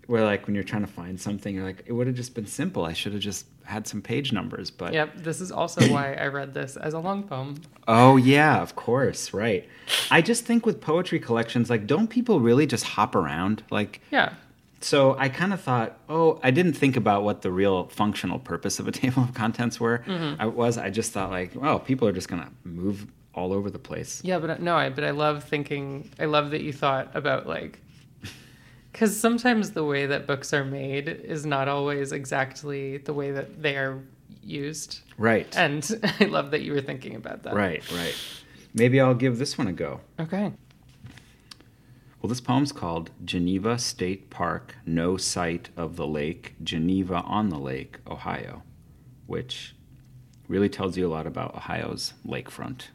[0.07, 2.46] where like when you're trying to find something, you're like, it would have just been
[2.46, 2.85] simple.
[2.85, 6.27] I should have just had some page numbers, but Yep, this is also why I
[6.27, 7.61] read this as a long poem.
[7.87, 9.68] Oh yeah, of course, right.
[10.11, 13.62] I just think with poetry collections, like, don't people really just hop around?
[13.70, 14.35] Like, Yeah.
[14.80, 18.78] So I kind of thought, oh, I didn't think about what the real functional purpose
[18.78, 19.98] of a table of contents were.
[20.06, 20.40] Mm-hmm.
[20.40, 23.78] I was, I just thought like, well, people are just gonna move all over the
[23.78, 24.20] place.
[24.24, 26.10] Yeah, but uh, no, I but I love thinking.
[26.18, 27.78] I love that you thought about like,
[28.92, 33.62] because sometimes the way that books are made is not always exactly the way that
[33.62, 34.02] they are
[34.42, 35.86] used, Right, and
[36.20, 37.54] I love that you were thinking about that.
[37.54, 38.14] right, right.
[38.72, 40.00] Maybe I'll give this one a go.
[40.18, 40.52] Okay.
[42.20, 47.59] Well, this poem's called Geneva State Park, No Sight of the Lake, Geneva on the
[47.59, 48.62] Lake, Ohio,
[49.26, 49.74] which
[50.46, 52.88] really tells you a lot about Ohio's lakefront.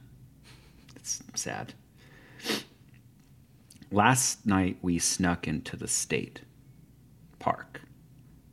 [0.96, 1.74] It's sad.
[3.92, 6.42] Last night we snuck into the state
[7.40, 7.82] park,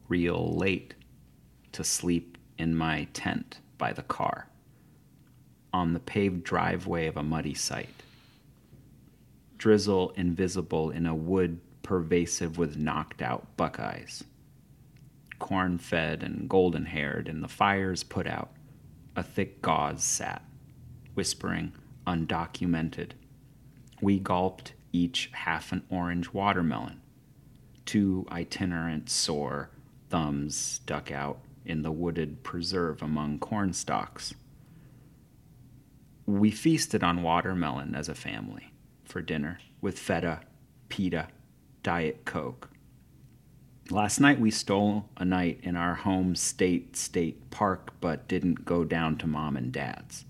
[0.08, 0.94] real late,
[1.72, 4.48] to sleep in my tent by the car,
[5.70, 8.01] on the paved driveway of a muddy site
[9.62, 14.24] drizzle invisible in a wood pervasive with knocked out buckeyes.
[15.38, 18.50] Corn fed and golden haired, and the fires put out,
[19.14, 20.42] a thick gauze sat,
[21.14, 21.72] whispering,
[22.08, 23.12] undocumented.
[24.00, 27.00] We gulped each half an orange watermelon.
[27.86, 29.70] Two itinerant sore
[30.10, 34.34] thumbs stuck out in the wooded preserve among corn stalks.
[36.26, 38.72] We feasted on watermelon as a family
[39.12, 40.40] for dinner with feta,
[40.88, 41.28] pita,
[41.82, 42.70] diet coke.
[43.90, 48.84] Last night we stole a night in our home state state park but didn't go
[48.84, 50.24] down to mom and dad's.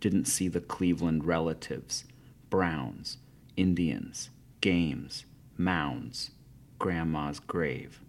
[0.00, 2.04] Didn't see the Cleveland relatives,
[2.50, 3.16] Browns,
[3.56, 4.28] Indians,
[4.60, 5.24] games,
[5.56, 6.30] mounds,
[6.78, 8.02] grandma's grave.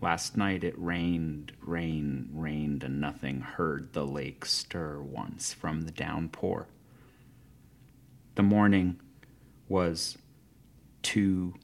[0.00, 5.92] Last night it rained, rain, rained, and nothing heard the lake stir once from the
[5.92, 6.66] downpour.
[8.34, 8.98] The morning
[9.68, 10.16] was
[11.02, 11.54] too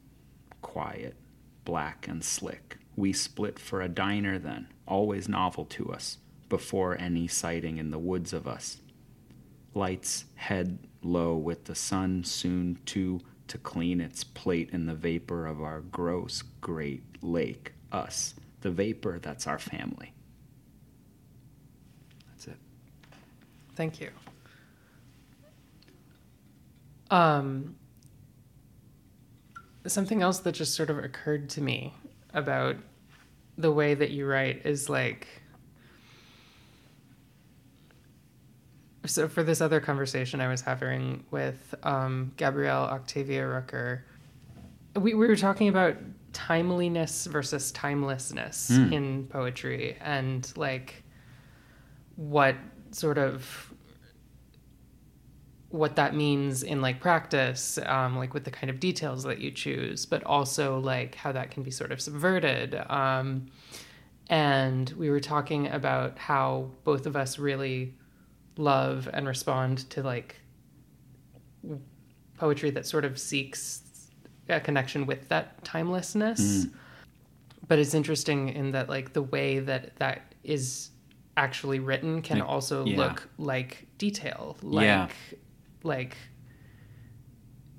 [0.61, 1.17] quiet,
[1.65, 2.79] black and slick.
[2.97, 7.99] We split for a diner then, always novel to us, before any sighting in the
[7.99, 8.79] woods of us.
[9.75, 15.47] Lights head low with the sun soon to to clean its plate in the vapor
[15.47, 20.15] of our gross great lake, us, the vapor that's our family.
[22.29, 22.57] That's it.
[23.75, 24.11] Thank you.
[27.11, 27.75] Um,
[29.87, 31.95] something else that just sort of occurred to me
[32.35, 32.77] about
[33.59, 35.27] the way that you write is like
[39.05, 44.05] so for this other conversation I was having with um, Gabrielle Octavia Rucker,
[44.95, 45.97] we, we were talking about
[46.33, 51.03] timeliness versus timelessness in poetry and like
[52.17, 52.57] what
[52.93, 53.72] sort of
[55.73, 59.51] what that means in like practice um, like with the kind of details that you
[59.51, 63.47] choose but also like how that can be sort of subverted um,
[64.29, 67.95] and we were talking about how both of us really
[68.59, 70.37] love and respond to like
[72.37, 73.83] poetry that sort of seeks
[74.51, 76.67] a connection with that timelessness
[77.67, 80.91] but it's interesting in that like the way that that is
[81.39, 82.99] actually written can Like, also yeah.
[82.99, 85.09] look like detail like Yeah.
[85.85, 86.17] Like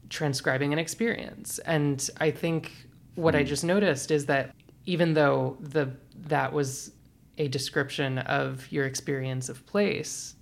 [0.10, 1.60] transcribing an experience.
[1.66, 2.72] And i think
[3.16, 5.92] what i just noticed is that even though the
[6.28, 6.92] that was
[7.38, 10.36] a description of your experience of place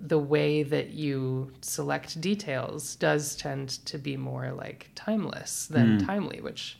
[0.00, 6.06] the way that you select details does tend to be more like timeless than Hmm.
[6.06, 6.78] timely which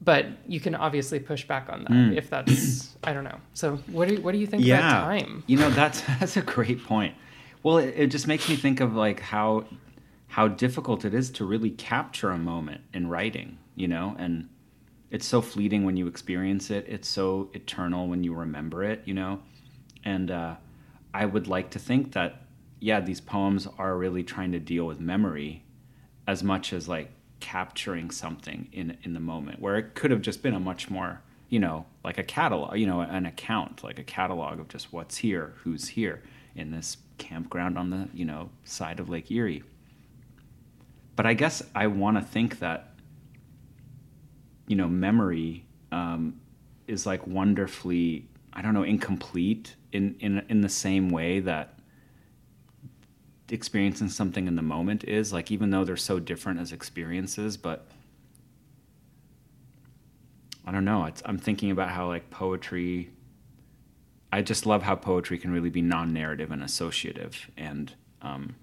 [0.00, 3.38] but you can obviously push back on that if that's i don't know.
[3.54, 5.44] So what do you, what do you think about time?
[5.46, 7.14] You know, that's that's a great point.
[7.64, 9.64] Well, it, it just makes me think of like how
[10.28, 14.48] how difficult it is to really capture a moment in writing, you know, and
[15.10, 16.84] it's so fleeting when you experience it.
[16.88, 19.40] It's so eternal when you remember it, you know.
[20.04, 20.56] And uh,
[21.14, 22.42] I would like to think that
[22.80, 25.64] yeah, these poems are really trying to deal with memory
[26.26, 27.10] as much as like
[27.40, 31.22] capturing something in in the moment where it could have just been a much more
[31.48, 35.18] you know like a catalog you know an account like a catalog of just what's
[35.18, 36.22] here who's here
[36.56, 39.62] in this campground on the you know side of lake erie.
[41.16, 42.94] But i guess i want to think that
[44.66, 46.40] you know memory um,
[46.86, 51.78] is like wonderfully i don't know incomplete in in in the same way that
[53.50, 57.86] experiencing something in the moment is like even though they're so different as experiences but
[60.66, 63.10] i don't know i'm thinking about how like poetry
[64.34, 68.54] i just love how poetry can really be non-narrative and associative and um,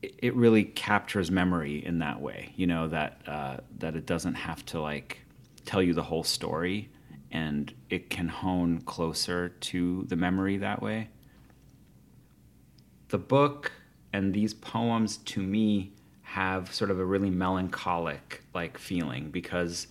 [0.00, 4.64] it, really captures memory in that way you know that uh, that it doesn't have
[4.64, 5.18] to like
[5.64, 6.88] tell you the whole story
[7.30, 11.10] and it can hone closer to the memory that way.
[13.08, 13.72] The book
[14.12, 15.92] and these poems to me
[16.22, 19.88] have sort of a really melancholic like feeling because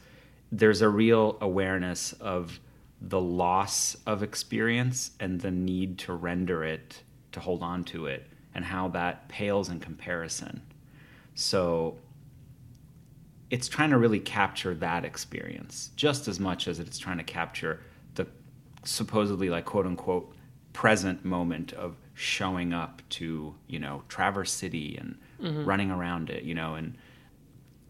[0.52, 2.60] there's a real awareness of
[3.02, 8.26] the loss of experience and the need to render it to hold on to it
[8.56, 10.62] and how that pales in comparison
[11.36, 11.98] so
[13.50, 17.80] it's trying to really capture that experience just as much as it's trying to capture
[18.16, 18.26] the
[18.84, 20.34] supposedly like quote unquote
[20.74, 25.66] present moment of showing up to you know Traverse City and mm-hmm.
[25.66, 26.96] running around it, you know, and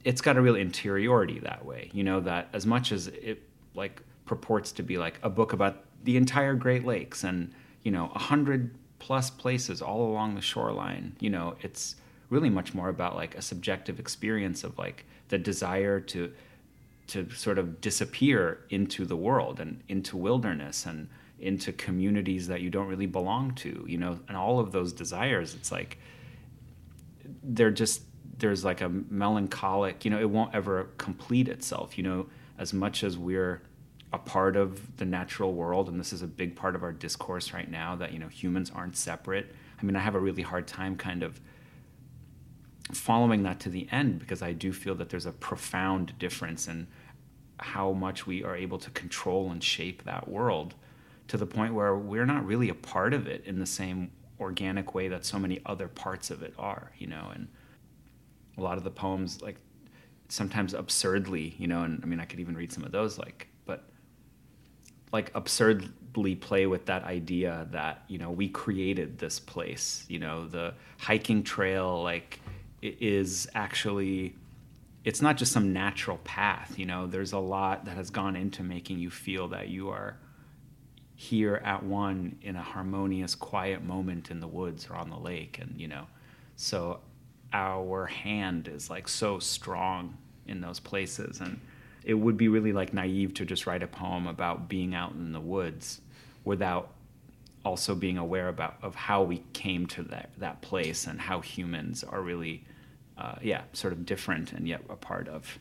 [0.03, 3.43] it's got a real interiority that way, you know, that as much as it
[3.75, 7.51] like purports to be like a book about the entire Great Lakes and
[7.83, 11.95] you know a hundred plus places all along the shoreline, you know, it's
[12.29, 16.31] really much more about like a subjective experience of like the desire to
[17.07, 21.07] to sort of disappear into the world and into wilderness and
[21.39, 25.55] into communities that you don't really belong to, you know, and all of those desires,
[25.55, 25.97] it's like
[27.43, 28.01] they're just
[28.39, 32.27] there's like a melancholic, you know, it won't ever complete itself, you know,
[32.59, 33.61] as much as we're
[34.13, 37.53] a part of the natural world and this is a big part of our discourse
[37.53, 39.53] right now that, you know, humans aren't separate.
[39.79, 41.39] I mean, I have a really hard time kind of
[42.93, 46.87] following that to the end because I do feel that there's a profound difference in
[47.59, 50.75] how much we are able to control and shape that world
[51.27, 54.93] to the point where we're not really a part of it in the same organic
[54.93, 57.47] way that so many other parts of it are, you know, and
[58.57, 59.57] a lot of the poems like
[60.29, 63.49] sometimes absurdly, you know, and I mean I could even read some of those like
[65.11, 70.47] like absurdly play with that idea that, you know, we created this place, you know,
[70.47, 72.39] the hiking trail like
[72.81, 74.35] is actually
[75.03, 78.61] it's not just some natural path, you know, there's a lot that has gone into
[78.61, 80.17] making you feel that you are
[81.15, 85.59] here at one in a harmonious, quiet moment in the woods or on the lake.
[85.59, 86.07] And, you know,
[86.57, 86.99] so
[87.53, 91.39] our hand is like so strong in those places.
[91.39, 91.59] And
[92.07, 95.33] it would be really like naive to just write a poem about being out in
[95.33, 95.99] the woods
[96.45, 96.93] without
[97.65, 102.05] also being aware about of how we came to that, that place and how humans
[102.05, 102.63] are really,
[103.17, 105.59] uh, yeah, sort of different and yet a part of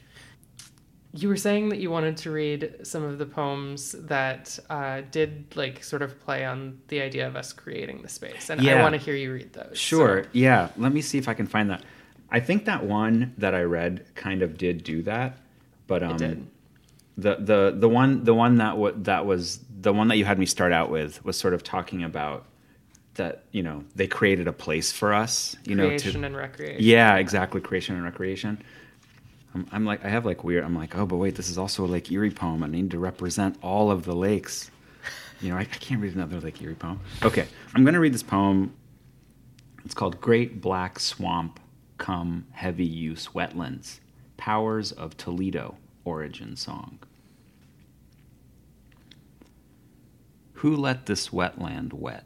[1.12, 5.46] you were saying that you wanted to read some of the poems that uh, did
[5.56, 8.78] like sort of play on the idea of us creating the space, and yeah.
[8.78, 9.78] I want to hear you read those.
[9.78, 10.24] Sure.
[10.24, 10.28] So.
[10.32, 10.68] Yeah.
[10.76, 11.82] Let me see if I can find that.
[12.30, 15.38] I think that one that I read kind of did do that,
[15.86, 16.48] but um,
[17.16, 20.38] the the the one the one that w- that was the one that you had
[20.38, 22.44] me start out with was sort of talking about
[23.14, 26.82] that you know they created a place for us you creation know creation and recreation
[26.82, 28.62] yeah exactly creation and recreation
[29.56, 30.64] I'm, I'm, like, I have like weird.
[30.64, 32.62] I'm like, oh, but wait, this is also a Lake Erie poem.
[32.62, 34.70] I need to represent all of the lakes.
[35.40, 37.00] You know, I, I can't read another Lake Erie poem.
[37.22, 38.74] Okay, I'm gonna read this poem.
[39.84, 41.60] It's called "Great Black Swamp,
[41.96, 44.00] Come Heavy Use Wetlands:
[44.36, 46.98] Powers of Toledo Origin Song."
[50.54, 52.24] Who let this wetland wet?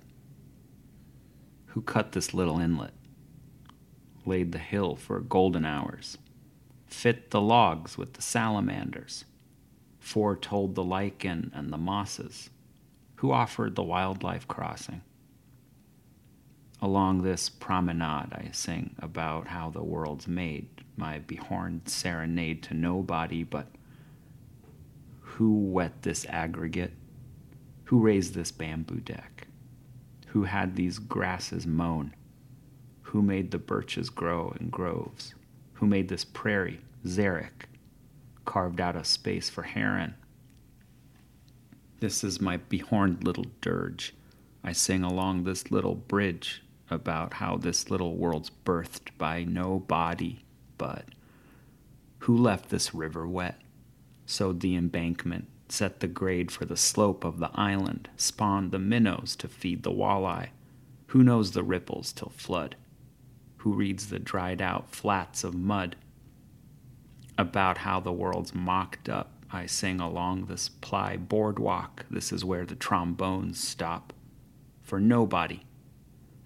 [1.67, 2.95] Who cut this little inlet?
[4.25, 6.19] Laid the hill for golden hours?
[6.91, 9.25] fit the logs with the salamanders,
[9.99, 12.51] foretold the lichen and the mosses,
[13.17, 15.01] who offered the wildlife crossing.
[16.83, 23.43] Along this promenade, I sing about how the world's made, my behorned serenade to nobody
[23.43, 23.67] but
[25.21, 26.93] who wet this aggregate,
[27.85, 29.49] who raised this bamboo deck,
[30.29, 32.15] who had these grasses mown,
[33.01, 35.35] who made the birches grow in groves?
[35.75, 37.65] Who made this prairie, Xeric,
[38.45, 40.15] carved out a space for heron.
[42.01, 44.15] This is my behorned little dirge.
[44.63, 50.45] I sing along this little bridge about how this little world's birthed by no body
[50.81, 51.05] but
[52.21, 53.61] who left this river wet,
[54.25, 59.37] sowed the embankment, set the grade for the slope of the island, spawned the minnows
[59.37, 60.49] to feed the walleye,
[61.09, 62.77] who knows the ripples till flood
[63.61, 65.95] who reads the dried out flats of mud.
[67.37, 72.07] About how the world's mocked up, I sing along this ply boardwalk.
[72.11, 74.15] This is where the trombones stop.
[74.83, 75.61] For nobody,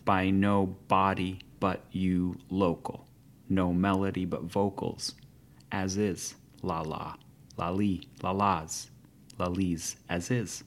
[0.04, 3.06] by no body but you local,
[3.48, 5.14] no melody but vocals,
[5.72, 7.14] as is, la la,
[7.56, 8.90] la li, la las,
[9.38, 10.64] la lees, as is.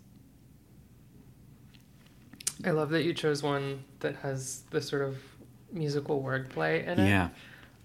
[2.66, 5.18] I love that you chose one that has this sort of
[5.72, 7.08] musical wordplay in it.
[7.08, 7.30] Yeah.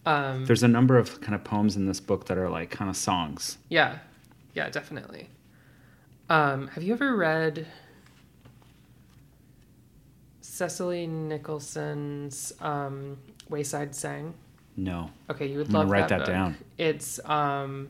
[0.06, 2.88] Um, There's a number of kind of poems in this book that are like kind
[2.90, 3.58] of songs.
[3.68, 3.98] yeah.
[4.54, 5.30] Yeah, definitely.
[6.28, 7.66] Um, have you ever read
[10.42, 13.16] Cecily Nicholson's um,
[13.48, 14.34] Wayside Sang?
[14.76, 15.10] No.
[15.30, 16.28] Okay, you would I'm love write that book.
[16.28, 16.56] down.
[16.78, 17.88] It's um,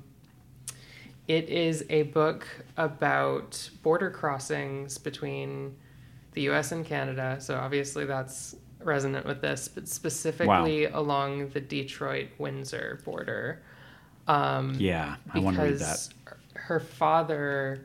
[1.29, 5.77] it is a book about border crossings between
[6.33, 6.73] the U.S.
[6.73, 7.37] and Canada.
[7.41, 13.63] So obviously that's resonant with this, but specifically along the Detroit Windsor border.
[14.27, 16.09] Um, Yeah, I want to read that.
[16.55, 17.81] her father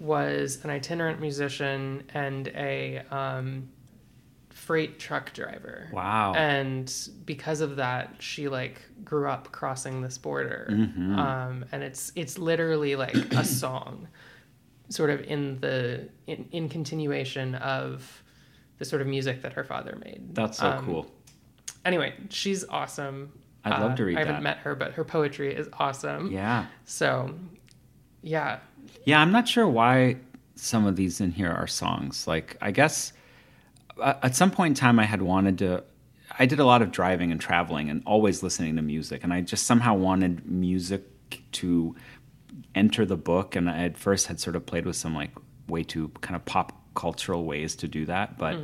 [0.00, 3.68] was an itinerant musician and a um,
[4.54, 5.88] freight truck driver.
[5.92, 6.32] Wow.
[6.34, 6.90] And
[7.26, 10.68] because of that, she like grew up crossing this border.
[10.70, 11.18] Mhm.
[11.18, 14.08] Um, and it's it's literally like a song,
[14.88, 18.22] sort of in the in, in continuation of
[18.78, 20.34] the sort of music that her father made.
[20.34, 21.10] That's so Um, cool.
[21.84, 23.32] Anyway, she's awesome.
[23.64, 24.42] I'd love to read I haven't that.
[24.42, 26.30] met her, but her poetry is awesome.
[26.30, 26.66] Yeah.
[26.84, 27.34] So,
[28.22, 28.58] yeah,
[29.04, 30.16] Yeah, I'm not sure why
[30.54, 32.26] some of these in here are songs.
[32.26, 33.16] Like, I guess uh,
[34.02, 35.84] at some point in time, I had wanted to.
[36.38, 39.40] I did a lot of driving and traveling and always listening to music, and I
[39.40, 41.02] just somehow wanted music
[41.52, 41.94] to
[42.74, 43.56] enter the book.
[43.56, 45.30] And I at first had sort of played with some like
[45.68, 48.54] way too kind of pop cultural ways to do that, but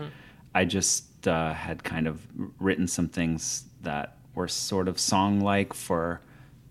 [0.55, 2.26] I just uh, had kind of
[2.59, 6.20] written some things that were sort of song like for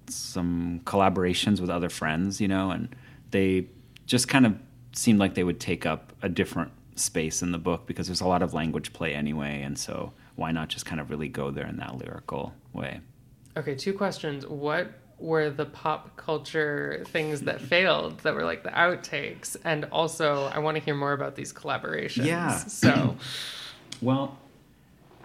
[0.07, 2.95] some collaborations with other friends, you know, and
[3.31, 3.67] they
[4.05, 4.55] just kind of
[4.93, 8.27] seemed like they would take up a different space in the book because there's a
[8.27, 11.67] lot of language play anyway, and so why not just kind of really go there
[11.67, 13.01] in that lyrical way?
[13.57, 14.45] Okay, two questions.
[14.45, 19.57] What were the pop culture things that failed that were like the outtakes?
[19.63, 22.25] And also, I want to hear more about these collaborations.
[22.25, 22.55] Yeah.
[22.55, 23.17] So,
[24.01, 24.37] Well,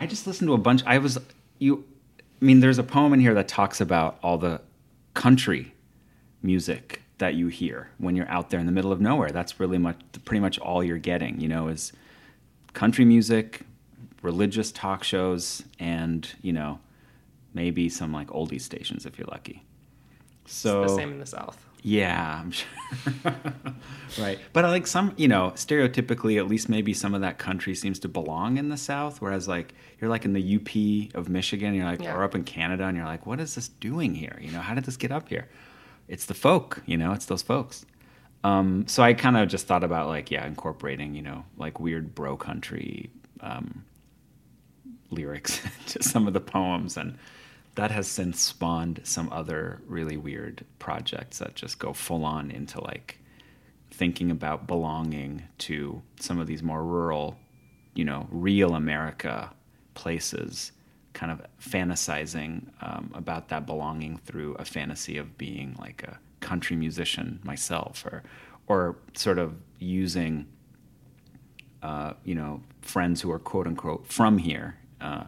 [0.01, 0.83] I just listened to a bunch.
[0.85, 1.19] I was
[1.59, 1.85] you.
[2.21, 4.61] I mean, there's a poem in here that talks about all the
[5.15, 5.75] country
[6.43, 9.31] music that you hear when you're out there in the middle of nowhere.
[9.31, 11.41] That's really much, pretty much all you're getting.
[11.41, 11.93] You know, is
[12.75, 13.63] country music,
[14.23, 16.79] religious talk shows, and you know,
[17.55, 19.63] maybe some like oldie stations if you're lucky.
[20.47, 21.59] So it's the same in the South.
[21.83, 22.69] yeah, I'm sure.
[24.21, 24.39] right.
[24.53, 27.99] But I like some, you know, stereotypically, at least maybe some of that country seems
[28.01, 29.23] to belong in the South.
[29.23, 32.15] Whereas, like, you're like in the UP of Michigan, you're like, Yeah.
[32.15, 34.37] or up in Canada, and you're like, what is this doing here?
[34.39, 35.49] You know, how did this get up here?
[36.09, 37.87] It's the folk, you know, it's those folks.
[38.43, 42.15] Um, so I kind of just thought about, like, yeah, incorporating, you know, like weird
[42.15, 43.85] bro country um,
[45.11, 46.97] lyrics to some of the poems.
[46.97, 47.17] And
[47.75, 52.83] that has since spawned some other really weird projects that just go full on into
[52.83, 53.19] like
[53.91, 57.37] thinking about belonging to some of these more rural,
[57.95, 59.53] you know, real America
[59.95, 60.73] places,
[61.15, 66.77] kind of fantasizing um, about that belonging through a fantasy of being like a country
[66.77, 68.23] musician myself, or
[68.67, 70.47] or sort of using
[71.83, 75.25] uh, you know, friends who are quote unquote from here uh,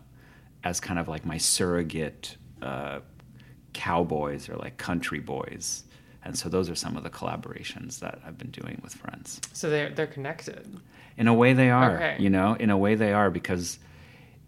[0.64, 3.00] as kind of like my surrogate uh,
[3.74, 5.84] cowboys or like country boys.
[6.24, 9.40] And so those are some of the collaborations that I've been doing with friends.
[9.52, 10.80] So they're they're connected.
[11.18, 12.16] In a way, they are, Okay.
[12.18, 13.78] you know, in a way, they are because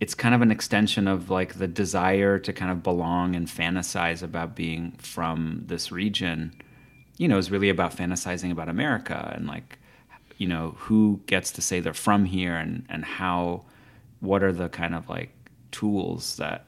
[0.01, 4.23] it's kind of an extension of like the desire to kind of belong and fantasize
[4.23, 6.55] about being from this region,
[7.17, 9.79] you know, is really about fantasizing about America and like,
[10.37, 13.65] you know, who gets to say they're from here and, and how,
[14.21, 15.31] what are the kind of like
[15.73, 16.67] tools that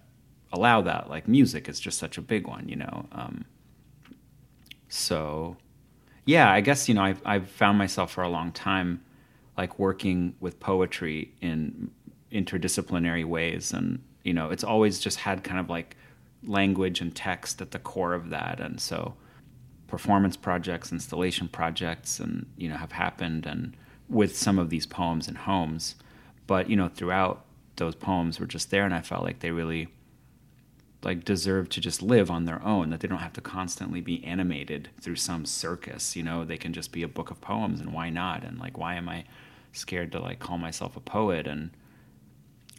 [0.53, 1.09] allow that?
[1.09, 3.07] Like music is just such a big one, you know.
[3.13, 3.45] Um,
[4.89, 5.57] so,
[6.27, 9.03] yeah, I guess you know I've I've found myself for a long time,
[9.57, 11.91] like working with poetry in
[12.33, 15.97] interdisciplinary ways, and you know it's always just had kind of like
[16.47, 19.15] language and text at the core of that, and so
[19.87, 23.77] performance projects, installation projects, and you know have happened, and
[24.09, 25.95] with some of these poems and homes,
[26.47, 27.45] but you know throughout
[27.77, 29.89] those poems were just there, and I felt like they really
[31.03, 34.23] like deserve to just live on their own that they don't have to constantly be
[34.25, 36.15] animated through some circus.
[36.15, 38.45] You know they can just be a book of poems and why not?
[38.45, 39.25] And like why am i
[39.73, 41.47] scared to like call myself a poet?
[41.47, 41.71] And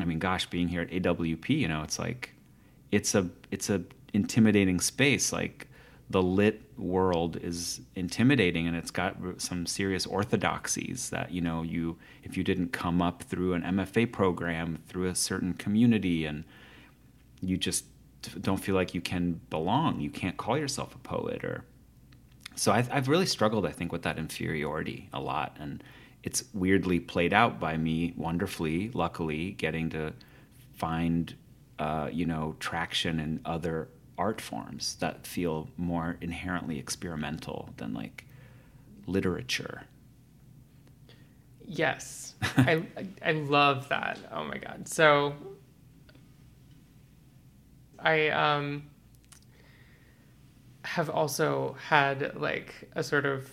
[0.02, 2.34] i mean gosh being here at awp you know it's like
[2.92, 3.82] it's a it's a
[4.14, 5.32] intimidating space.
[5.32, 5.68] Like
[6.10, 11.98] the lit world is intimidating and it's got some serious orthodoxies that you know you
[12.24, 16.44] if you didn't come up through an MFA program through a certain community and
[17.40, 17.86] you just
[18.42, 21.64] don't feel like you can belong you can't call yourself a poet or
[22.56, 25.56] so I've, I've really struggled i think with that inferiority a lot.
[25.60, 25.84] And
[26.24, 30.14] it's weirdly played out by me wonderfully luckily getting to
[30.74, 31.36] find
[31.80, 38.26] uh, you know traction in other art forms that feel more inherently experimental than like
[39.08, 39.84] literature.
[41.66, 42.84] Yes, I
[43.24, 44.20] I love that.
[44.32, 44.88] Oh my god!
[44.88, 45.34] So
[48.00, 48.84] I um
[50.84, 53.50] have also had like a sort of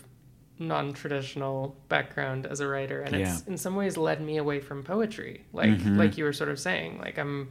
[0.58, 3.32] non-traditional background as a writer and Yeah.
[3.32, 5.96] it's in some ways led me away from poetry like Mhm.
[5.96, 7.50] like you were sort of saying like i'm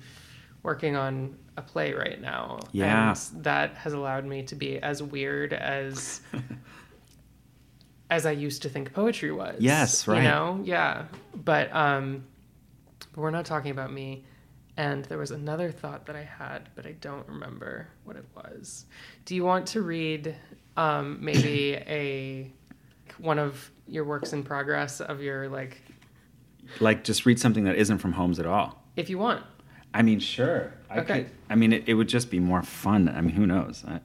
[0.64, 3.10] working on a play right now Yeah.
[3.34, 6.22] and that has allowed me to be as weird as
[8.10, 10.18] as i used to think poetry was Yes, right.
[10.18, 12.24] you know yeah but um
[13.14, 14.26] but we're not talking about me
[14.78, 18.86] and there was another thought that i had but i don't remember what it was
[19.26, 20.36] do you want to read
[20.78, 22.51] um maybe a
[23.20, 25.82] one of your works in progress of your like
[26.80, 28.84] Like just read something that isn't from Homes at all.
[28.95, 29.43] if you want
[29.93, 30.74] I mean, sure.
[30.89, 31.24] I Okay.
[31.24, 31.32] could.
[31.49, 33.07] I mean, it, it would just be more fun.
[33.09, 33.84] I mean, who knows?
[33.88, 33.99] I,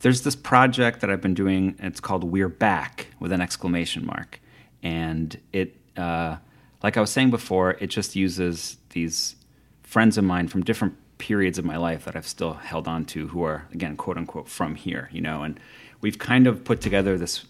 [0.00, 1.76] there's this project that I've been doing.
[1.78, 4.40] It's called "We're Back" with an exclamation mark,
[4.82, 6.36] and it, uh,
[6.82, 9.36] like I was saying before, it just uses these
[9.82, 13.28] friends of mine from different periods of my life that I've still held on to,
[13.28, 15.08] who are again, quote unquote, from here.
[15.12, 15.60] You know, and
[16.04, 17.46] we've kind of put together this.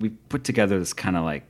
[0.00, 1.44] We put together this kind of like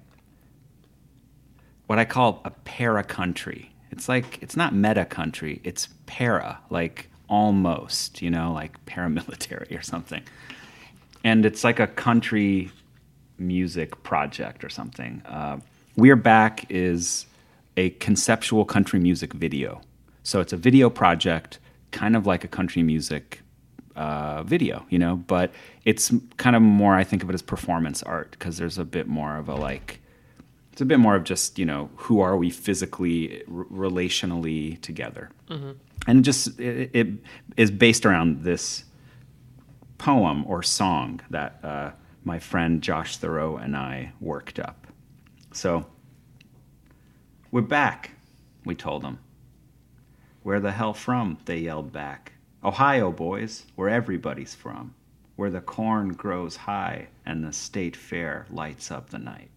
[1.86, 3.72] what I call a para country.
[3.90, 9.80] It's like it's not meta country, it's para, like almost, you know, like paramilitary or
[9.80, 10.22] something.
[11.24, 12.70] And it's like a country
[13.38, 15.22] music project or something.
[15.24, 15.58] Uh,
[15.96, 17.24] We're Back is
[17.78, 19.80] a conceptual country music video.
[20.22, 21.60] So it's a video project,
[21.92, 23.39] kind of like a country music
[24.00, 25.52] uh, video, you know, but
[25.84, 29.06] it's kind of more, I think of it as performance art because there's a bit
[29.06, 30.00] more of a like,
[30.72, 35.28] it's a bit more of just you know who are we physically r- relationally together.
[36.06, 37.08] And it just it, it
[37.58, 38.84] is based around this
[39.98, 41.90] poem or song that uh,
[42.24, 44.86] my friend josh thoreau and i worked up.
[45.52, 45.84] So
[47.50, 48.12] we're back
[48.64, 49.18] we told them
[50.42, 51.36] where the hell from?
[51.44, 52.32] They yelled back
[52.64, 54.94] ohio boys where everybody's from
[55.36, 59.50] where the corn grows high and the state fair lights up the night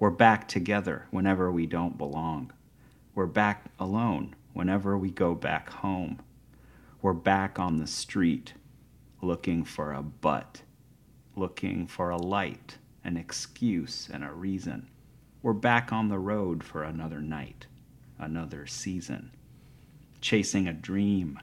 [0.00, 2.52] we're back together whenever we don't belong.
[3.14, 6.20] We're back alone whenever we go back home.
[7.02, 8.54] We're back on the street
[9.20, 10.62] looking for a butt,
[11.36, 14.88] looking for a light, an excuse, and a reason.
[15.42, 17.66] We're back on the road for another night,
[18.18, 19.32] another season.
[20.22, 21.38] Chasing a dream,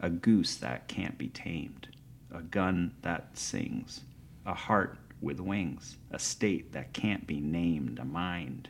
[0.00, 1.88] a goose that can't be tamed,
[2.34, 4.00] a gun that sings,
[4.46, 8.68] a heart with wings, a state that can't be named, a mind.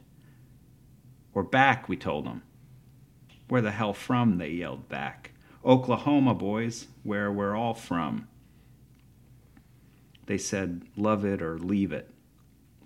[1.33, 2.43] We're back, we told them.
[3.49, 4.39] Where the hell from?
[4.39, 5.33] They yelled back.
[5.64, 8.26] Oklahoma, boys, where we're all from.
[10.26, 12.11] They said, love it or leave it.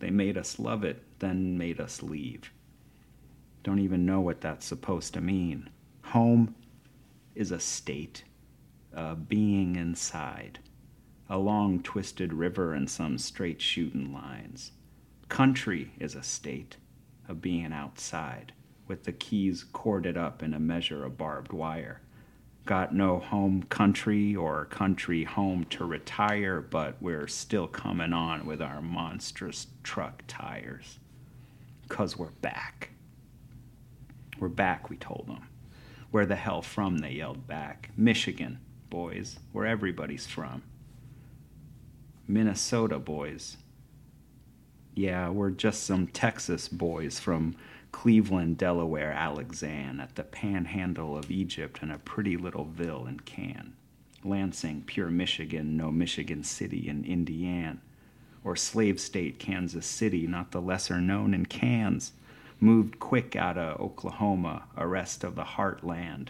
[0.01, 2.51] They made us love it, then made us leave.
[3.63, 5.71] Don't even know what that's supposed to mean.
[6.03, 6.55] Home
[7.35, 8.25] is a state,
[8.95, 10.59] a being inside
[11.29, 14.73] a long twisted river and some straight shooting lines.
[15.29, 16.77] Country is a state,
[17.29, 18.53] a being outside,
[18.87, 22.03] with the keys corded up in a measure of barbed wire.
[22.67, 28.61] Got no home country or country home to retire, but we're still coming on with
[28.61, 30.99] our monstrous truck tires.
[31.89, 32.91] 'Cause we're back.
[34.39, 35.49] We're back, we told them.
[36.11, 36.99] Where the hell from?
[36.99, 37.91] They yelled back.
[37.97, 38.61] Michigan,
[38.95, 40.63] boys, where everybody's from.
[42.29, 43.57] Minnesota boys.
[44.95, 47.57] Yeah, we're just some Texas boys from
[47.91, 53.73] Cleveland, Delaware, Alexandria, at the panhandle of Egypt, and a pretty little ville in Can.
[54.23, 57.79] Lansing, pure Michigan, no Michigan City in Indiana.
[58.45, 62.13] Or slave state Kansas City, not the lesser known in cans.
[62.61, 66.29] Moved quick out of Oklahoma, arrest of the heartland.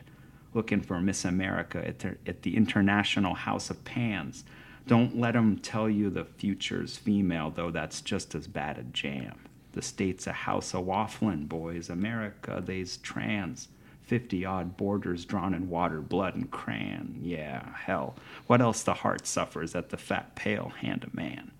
[0.54, 4.44] Looking for Miss America at the, at the International House of Pans.
[4.86, 9.34] Don't let 'em tell you the future's female, though that's just as bad a jam.
[9.72, 11.90] The state's a house of wafflin', boys.
[11.90, 13.68] America, they's trans.
[14.02, 17.18] Fifty odd borders drawn in water, blood, and crayon.
[17.22, 18.14] Yeah, hell.
[18.46, 21.50] What else the heart suffers at the fat, pale hand of man?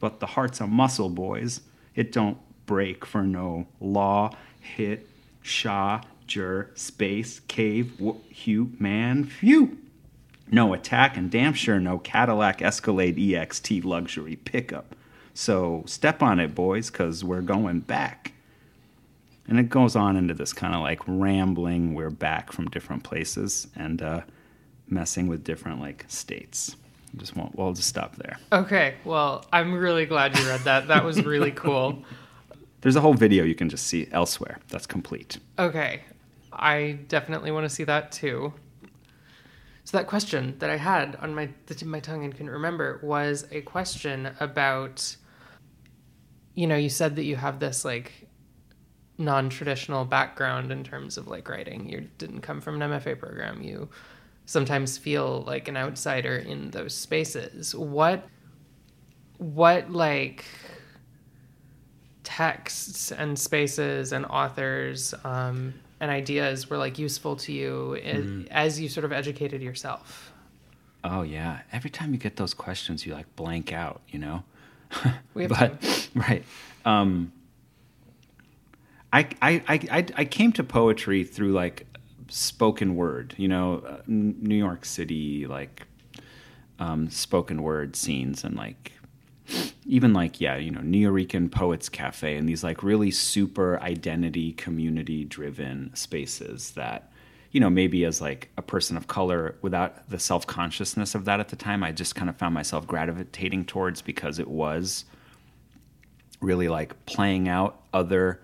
[0.00, 1.60] But the heart's a muscle, boys.
[1.94, 5.06] It don't break for no law, hit,
[5.42, 6.00] shaw,
[6.74, 9.78] space, cave, wh- hue, man, phew.
[10.50, 14.96] No attack, and damn sure no Cadillac Escalade EXT luxury pickup.
[15.34, 18.32] So step on it, boys, because we're going back.
[19.46, 23.66] And it goes on into this kind of like rambling, we're back from different places
[23.76, 24.20] and uh,
[24.88, 26.76] messing with different like states.
[27.16, 28.38] Just won't, we'll just stop there.
[28.52, 30.88] Okay, well, I'm really glad you read that.
[30.88, 32.04] That was really cool.
[32.82, 35.38] There's a whole video you can just see elsewhere that's complete.
[35.58, 36.02] Okay,
[36.52, 38.52] I definitely want to see that too.
[39.84, 42.50] So that question that I had on my the tip of my tongue and couldn't
[42.50, 45.16] remember was a question about
[46.54, 48.28] you know, you said that you have this like
[49.18, 51.88] non-traditional background in terms of like writing.
[51.88, 53.62] You didn't come from an MFA program.
[53.62, 53.88] You
[54.46, 57.74] sometimes feel like an outsider in those spaces.
[57.74, 58.26] What
[59.38, 60.44] what like
[62.24, 68.80] texts and spaces and authors um, and ideas were like useful to you i- as
[68.80, 70.32] you sort of educated yourself?
[71.04, 71.60] Oh yeah.
[71.72, 74.42] Every time you get those questions, you like blank out, you know.
[75.34, 76.44] We have but right.
[76.84, 77.32] Um,
[79.12, 81.86] I, I I I I came to poetry through like
[82.28, 85.86] spoken word, you know, uh, New York City like
[86.78, 88.92] um, spoken word scenes and like
[89.86, 95.24] even like yeah, you know, Nuyorican Poets Cafe and these like really super identity community
[95.24, 97.10] driven spaces that
[97.50, 101.40] you know maybe as like a person of color without the self consciousness of that
[101.40, 105.04] at the time, I just kind of found myself gravitating towards because it was
[106.40, 108.40] really like playing out other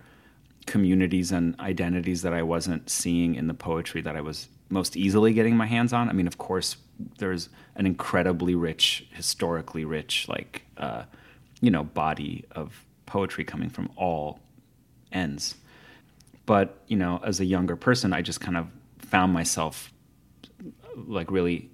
[0.66, 5.32] communities and identities that I wasn't seeing in the poetry that I was most easily
[5.32, 6.08] getting my hands on.
[6.08, 6.76] I mean, of course,
[7.18, 11.04] there's an incredibly rich, historically rich, like, uh,
[11.60, 14.40] you know, body of poetry coming from all
[15.12, 15.56] ends.
[16.46, 18.68] But, you know, as a younger person, I just kind of
[18.98, 19.92] found myself
[20.96, 21.70] like really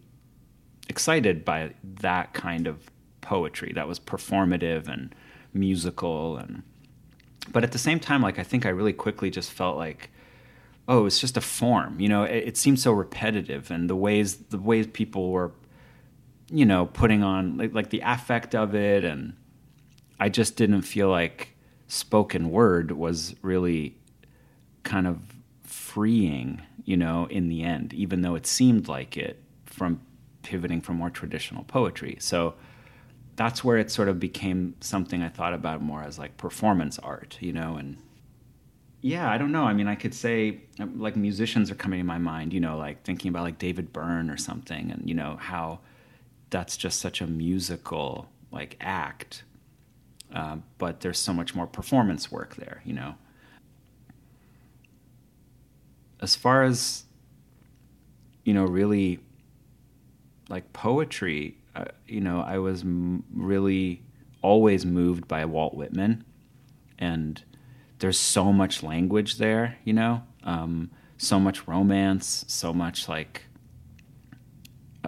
[0.89, 5.15] excited by that kind of poetry that was performative and
[5.55, 6.63] musical and
[7.53, 10.11] but at the same time like i think i really quickly just felt like
[10.89, 14.37] oh it's just a form you know it, it seemed so repetitive and the ways
[14.37, 15.53] the ways people were
[16.51, 19.35] you know putting on like, like the affect of it and
[20.21, 21.57] i just didn't feel like
[21.89, 23.97] spoken word was really
[24.83, 25.19] kind of
[25.63, 30.01] freeing you know in the end even though it seemed like it from
[30.43, 32.17] pivoting from more traditional poetry.
[32.21, 32.55] So
[33.37, 37.39] that's where it sort of became something I thought about more as like performance art,
[37.41, 37.97] you know, and
[39.03, 39.65] yeah, I don't know.
[39.65, 42.79] I mean, I could say um, like musicians are coming to my mind, you know,
[42.79, 45.81] like thinking about like David Byrne or something, and you know how
[46.51, 49.43] that's just such a musical like act,
[50.33, 53.17] uh, but there's so much more performance work there, you know.
[56.21, 57.03] As far as
[58.45, 59.19] you know, really
[60.49, 64.03] like poetry, uh, you know, I was m- really
[64.43, 66.25] always moved by Walt Whitman,
[67.01, 67.43] and
[68.03, 73.43] there's so much language there, you know, um, so much romance, so much like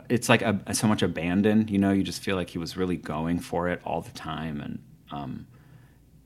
[0.09, 1.91] it's like a, so much abandon, you know.
[1.91, 4.79] You just feel like he was really going for it all the time, and
[5.11, 5.49] um,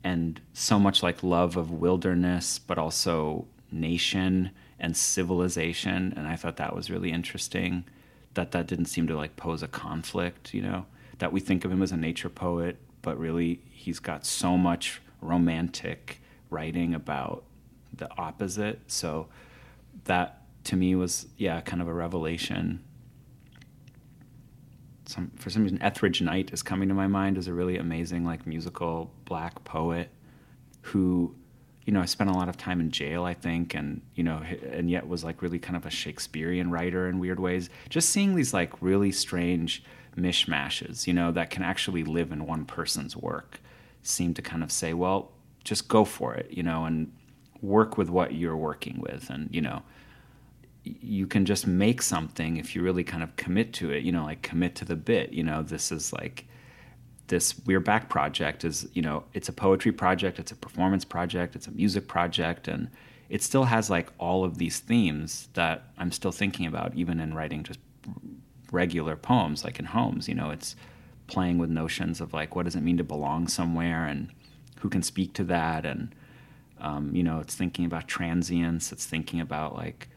[0.05, 6.59] and so much like love of wilderness, but also nation and civilization, and I thought
[6.59, 7.85] that was really interesting
[8.35, 10.85] that that didn't seem to like pose a conflict, you know,
[11.17, 15.01] that we think of him as a nature poet, but really he's got so much
[15.23, 16.21] romantic
[16.51, 17.45] writing about
[17.93, 18.81] the opposite.
[18.87, 19.29] So
[20.05, 22.85] that to me was, yeah, kind of a revelation.
[25.07, 28.25] Some, for some reason, Etheridge Knight is coming to my mind as a really amazing,
[28.25, 30.11] like, musical black poet
[30.83, 31.35] who
[31.89, 34.43] you know, I spent a lot of time in jail, I think, and you know,
[34.71, 37.71] and yet was like really kind of a Shakespearean writer in weird ways.
[37.89, 39.83] Just seeing these like really strange
[40.15, 43.63] mishmashes, you know, that can actually live in one person's work,
[44.03, 45.33] seemed to kind of say, well,
[45.69, 47.13] just go for it, you know, and
[47.61, 49.83] work with what you're working with, and you know,
[50.85, 54.25] you can just make something if you really kind of commit to it, you know,
[54.25, 56.47] like commit to the bit, you know, this is like
[57.27, 61.55] this We're Back project is, you know, it's a poetry project, it's a performance project,
[61.55, 62.89] it's a music project, and
[63.29, 67.35] it still has like all of these themes that I'm still thinking about, even in
[67.35, 67.81] writing just
[68.73, 70.29] regular poems, like in Homes.
[70.29, 70.75] You know, it's
[71.27, 74.31] playing with notions of like what does it mean to belong somewhere and
[74.81, 76.15] who can speak to that, and
[76.81, 80.09] um, you know, it's thinking about transience, it's thinking about like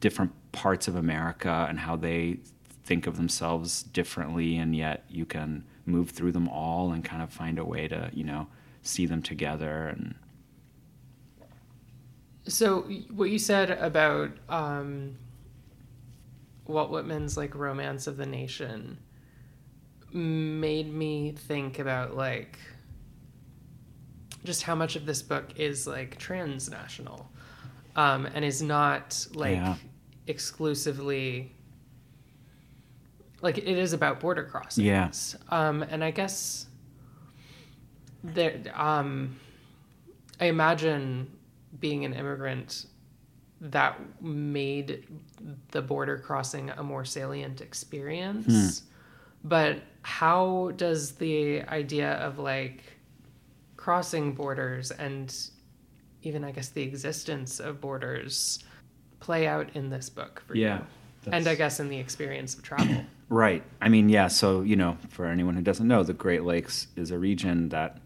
[0.00, 2.38] different parts of America and how they
[2.84, 7.32] think of themselves differently, and yet you can move through them all and kind of
[7.32, 8.46] find a way to, you know,
[8.82, 9.88] see them together.
[9.88, 10.14] And
[12.46, 15.16] so what you said about um,
[16.66, 18.98] Walt Whitman's like Romance of the Nation
[20.12, 22.58] made me think about like
[24.44, 27.30] just how much of this book is like transnational
[27.96, 29.74] um, and is not like yeah.
[30.26, 31.52] exclusively
[33.42, 34.86] like it is about border crossings.
[34.86, 35.68] Yeah.
[35.68, 36.66] Um, and I guess
[38.22, 39.36] there um,
[40.38, 41.30] I imagine
[41.78, 42.86] being an immigrant
[43.60, 45.06] that made
[45.70, 48.80] the border crossing a more salient experience.
[48.80, 48.86] Hmm.
[49.48, 52.82] But how does the idea of like
[53.80, 55.34] crossing borders and
[56.22, 58.62] even I guess the existence of borders
[59.20, 60.84] play out in this book for yeah, you?
[61.32, 63.04] And I guess in the experience of travel.
[63.30, 63.62] right.
[63.80, 67.10] I mean, yeah, so, you know, for anyone who doesn't know, the Great Lakes is
[67.10, 67.98] a region that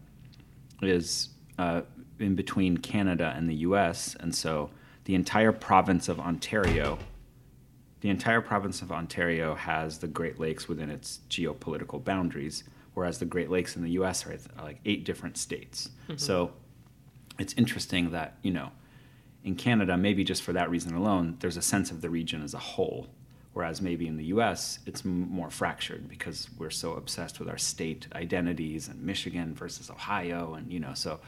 [0.81, 1.81] is uh,
[2.19, 4.15] in between Canada and the US.
[4.19, 4.69] And so
[5.03, 6.97] the entire province of Ontario,
[7.99, 12.63] the entire province of Ontario has the Great Lakes within its geopolitical boundaries,
[12.95, 15.89] whereas the Great Lakes in the US are like eight different states.
[16.05, 16.17] Mm-hmm.
[16.17, 16.53] So
[17.37, 18.71] it's interesting that, you know,
[19.43, 22.55] in Canada, maybe just for that reason alone, there's a sense of the region as
[22.55, 23.07] a whole.
[23.53, 27.57] Whereas maybe in the US, it's m- more fractured because we're so obsessed with our
[27.57, 30.55] state identities and Michigan versus Ohio.
[30.55, 31.19] And, you know, so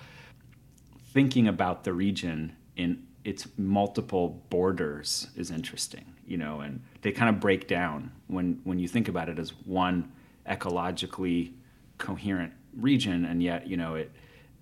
[1.14, 7.30] thinking about the region in its multiple borders is interesting, you know, and they kind
[7.30, 10.12] of break down when when you think about it as one
[10.48, 11.54] ecologically
[11.98, 14.12] coherent region, and yet you know it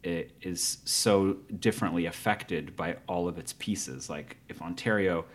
[0.03, 4.09] it is so differently affected by all of its pieces.
[4.09, 5.25] Like if Ontario,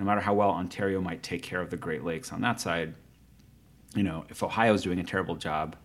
[0.00, 2.94] no matter how well Ontario might take care of the Great Lakes on that side,
[3.94, 5.76] you know, if Ohio is doing a terrible job,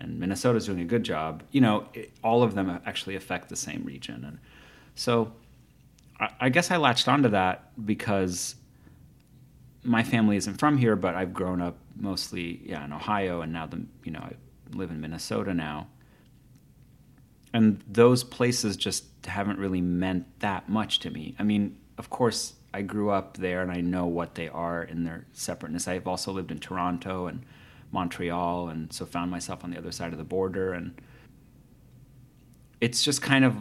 [0.00, 3.56] and Minnesota's doing a good job, you know, it, all of them actually affect the
[3.56, 4.24] same region.
[4.24, 4.38] And
[4.94, 5.32] so
[6.20, 8.54] I, I guess I latched onto that because
[9.84, 13.66] my family isn't from here, but I've grown up mostly yeah in Ohio, and now
[13.66, 14.32] the you know I
[14.76, 15.88] live in Minnesota now.
[17.54, 21.34] And those places just haven't really meant that much to me.
[21.38, 25.04] I mean, of course, I grew up there and I know what they are in
[25.04, 25.88] their separateness.
[25.88, 27.44] I've also lived in Toronto and
[27.90, 30.74] Montreal, and so found myself on the other side of the border.
[30.74, 31.00] And
[32.80, 33.56] it's just kind of,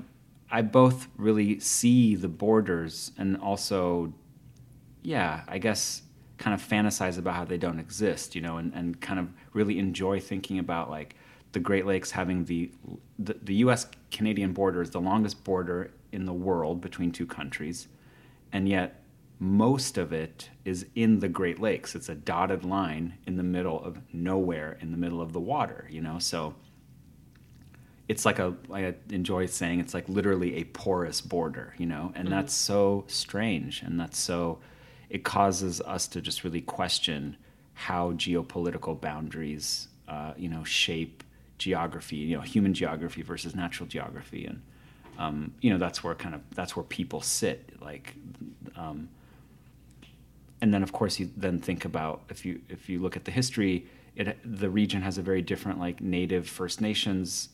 [0.52, 4.14] I both really see the borders and also,
[5.02, 6.02] yeah, I guess
[6.38, 9.80] kind of fantasize about how they don't exist, you know, and, and kind of really
[9.80, 11.16] enjoy thinking about like
[11.52, 12.72] the Great Lakes having the,
[13.18, 17.88] the, the US Canadian border is the longest border in the world between two countries.
[18.52, 19.02] And yet,
[19.40, 21.96] most of it is in the Great Lakes.
[21.96, 25.88] It's a dotted line in the middle of nowhere, in the middle of the water,
[25.92, 26.18] you know?
[26.18, 26.56] So
[28.08, 32.12] it's like a, I enjoy saying it's like literally a porous border, you know?
[32.16, 32.36] And mm-hmm.
[32.36, 33.84] that's so strange.
[33.84, 34.60] And that's so,
[35.10, 37.38] it causes us to just really question
[37.74, 41.24] how geopolitical boundaries, uh, you know, shape
[41.58, 44.46] geography, you know, human geography versus natural geography.
[44.46, 44.62] And,
[45.18, 47.70] um, you know, that's where kind of, that's where people sit.
[47.82, 48.16] Like,
[48.76, 49.10] um,
[50.62, 53.32] and then of course you then think about if you if you look at the
[53.32, 53.86] history
[54.16, 57.50] it the region has a very different like native first nations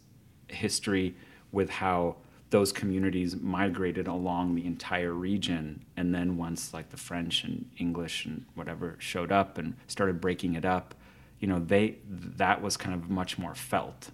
[0.48, 1.16] history
[1.52, 2.16] with how
[2.54, 8.26] those communities migrated along the entire region and then once like the french and english
[8.26, 10.94] and whatever showed up and started breaking it up
[11.40, 14.12] you know they that was kind of much more felt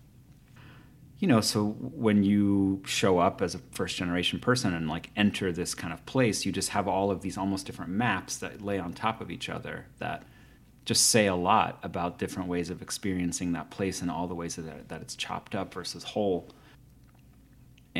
[1.19, 5.51] you know, so when you show up as a first generation person and like enter
[5.51, 8.79] this kind of place, you just have all of these almost different maps that lay
[8.79, 10.23] on top of each other that
[10.85, 14.55] just say a lot about different ways of experiencing that place and all the ways
[14.55, 16.47] that, that it's chopped up versus whole.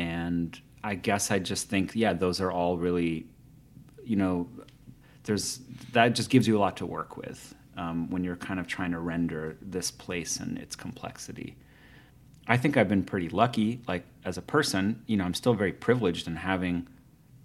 [0.00, 3.26] And I guess I just think, yeah, those are all really,
[4.02, 4.48] you know,
[5.24, 5.60] there's
[5.92, 8.92] that just gives you a lot to work with um, when you're kind of trying
[8.92, 11.54] to render this place and its complexity.
[12.48, 13.82] I think I've been pretty lucky.
[13.86, 16.88] Like as a person, you know, I'm still very privileged in having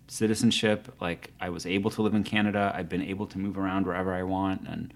[0.08, 0.96] citizenship.
[1.02, 2.74] Like I was able to live in Canada.
[2.74, 4.94] I've been able to move around wherever I want, and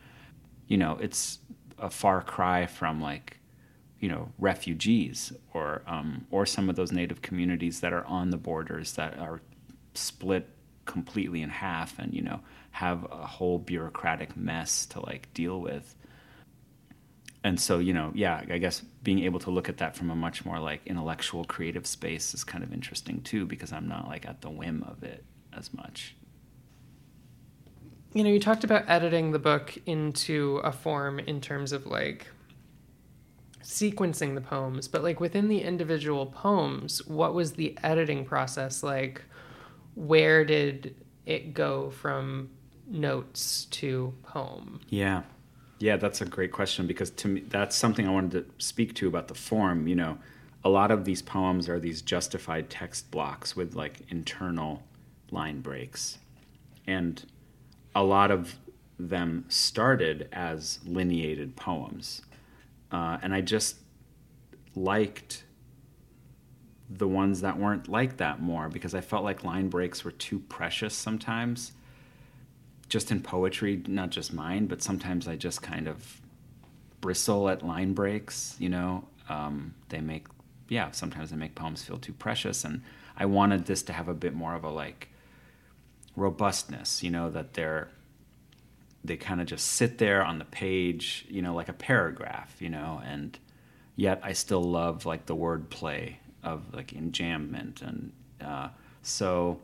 [0.70, 1.40] you know, it's
[1.78, 3.39] a far cry from like
[4.00, 8.38] you know refugees or um, or some of those native communities that are on the
[8.38, 9.42] borders that are
[9.94, 10.50] split
[10.86, 12.40] completely in half and you know
[12.72, 15.96] have a whole bureaucratic mess to like deal with.
[17.42, 20.16] And so you know yeah i guess being able to look at that from a
[20.16, 24.26] much more like intellectual creative space is kind of interesting too because i'm not like
[24.26, 25.24] at the whim of it
[25.54, 26.16] as much.
[28.14, 32.28] You know, you talked about editing the book into a form in terms of like
[33.64, 39.22] sequencing the poems, but like within the individual poems, what was the editing process like?
[39.96, 40.96] Where did
[41.26, 42.50] it go from
[42.88, 44.82] notes to poem?
[44.90, 45.24] Yeah.
[45.80, 49.08] Yeah, that's a great question because to me, that's something I wanted to speak to
[49.08, 49.88] about the form.
[49.88, 50.18] You know,
[50.64, 54.84] a lot of these poems are these justified text blocks with like internal
[55.32, 56.18] line breaks.
[56.86, 57.26] And
[57.96, 58.56] a lot of
[58.98, 62.22] them started as lineated poems.
[62.92, 63.78] Uh, and I just
[64.76, 65.44] liked
[66.90, 70.40] the ones that weren't like that more because I felt like line breaks were too
[70.40, 71.74] precious sometimes.
[72.88, 76.22] Just in poetry, not just mine, but sometimes I just kind of
[77.02, 78.56] bristle at line breaks.
[78.58, 80.26] You know, um, they make,
[80.68, 82.64] yeah, sometimes they make poems feel too precious.
[82.64, 82.82] And
[83.16, 85.10] I wanted this to have a bit more of a like
[86.16, 87.90] robustness, you know, that they're
[89.04, 92.70] they kind of just sit there on the page, you know, like a paragraph, you
[92.70, 93.38] know, and
[93.96, 97.82] yet I still love like the word play of like enjambment.
[97.82, 98.70] And uh,
[99.02, 99.60] so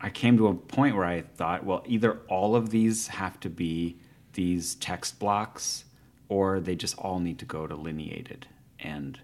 [0.00, 3.50] I came to a point where I thought, well, either all of these have to
[3.50, 3.96] be
[4.34, 5.84] these text blocks
[6.28, 8.46] or they just all need to go to lineated.
[8.78, 9.18] And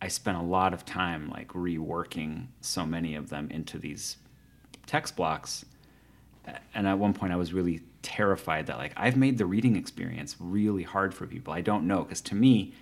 [0.00, 4.16] I spent a lot of time like reworking so many of them into these
[4.86, 5.64] text blocks
[6.74, 10.36] and at one point I was really terrified that like I've made the reading experience
[10.38, 11.52] really hard for people.
[11.52, 12.74] I don't know because to me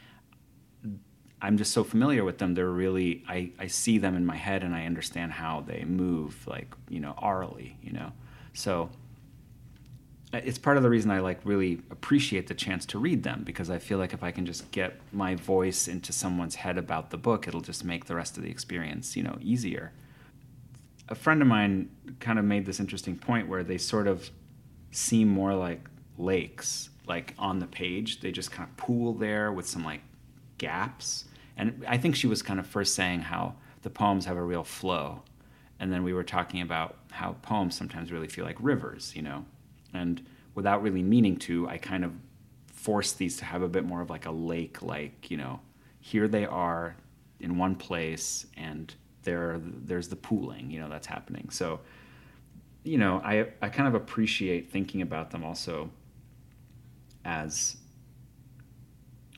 [1.40, 2.54] I'm just so familiar with them.
[2.54, 6.46] They're really I, I see them in my head and I understand how they move
[6.46, 8.12] like, you know, orally, you know.
[8.52, 8.90] So
[10.32, 13.42] uh, it's part of the reason I like really appreciate the chance to read them
[13.44, 17.10] because I feel like if I can just get my voice into someone's head about
[17.10, 19.92] the book, it'll just make the rest of the experience, you know, easier
[21.12, 21.90] a friend of mine
[22.20, 24.30] kind of made this interesting point where they sort of
[24.92, 25.86] seem more like
[26.16, 28.20] lakes, like on the page.
[28.20, 30.00] They just kind of pool there with some like
[30.56, 31.26] gaps.
[31.58, 34.64] And I think she was kind of first saying how the poems have a real
[34.64, 35.20] flow.
[35.78, 39.44] And then we were talking about how poems sometimes really feel like rivers, you know.
[39.92, 42.12] And without really meaning to, I kind of
[42.72, 45.60] forced these to have a bit more of like a lake like, you know,
[46.00, 46.96] here they are
[47.38, 51.48] in one place and there there's the pooling you know that's happening.
[51.50, 51.80] So
[52.84, 55.88] you know i i kind of appreciate thinking about them also
[57.24, 57.76] as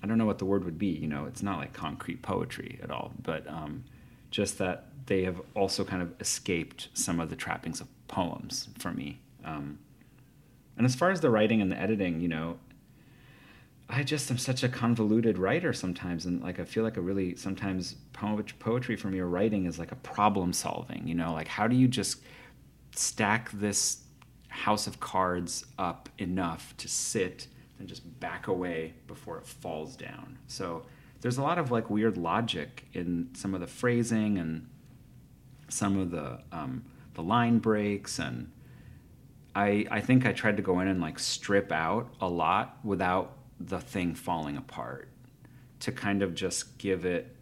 [0.03, 2.81] i don't know what the word would be you know it's not like concrete poetry
[2.83, 3.85] at all but um,
[4.31, 8.91] just that they have also kind of escaped some of the trappings of poems for
[8.91, 9.21] me.
[9.45, 9.79] Um,
[10.77, 12.59] and as far as the writing and the editing you know
[13.89, 17.37] I just am such a convoluted writer sometimes, and like I feel like a really
[17.37, 21.07] sometimes poetry from your writing is like a problem solving.
[21.07, 22.23] You know, like how do you just
[22.95, 24.03] stack this
[24.49, 30.39] house of cards up enough to sit and just back away before it falls down?
[30.47, 30.87] So
[31.21, 34.69] there's a lot of like weird logic in some of the phrasing and
[35.69, 38.51] some of the um, the line breaks and
[39.55, 43.37] I I think I tried to go in and like strip out a lot without
[43.69, 45.09] the thing falling apart
[45.81, 47.35] to kind of just give it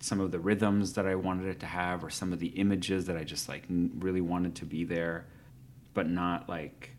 [0.00, 3.06] some of the rhythms that I wanted it to have or some of the images
[3.06, 5.26] that I just like really wanted to be there
[5.94, 6.90] but not like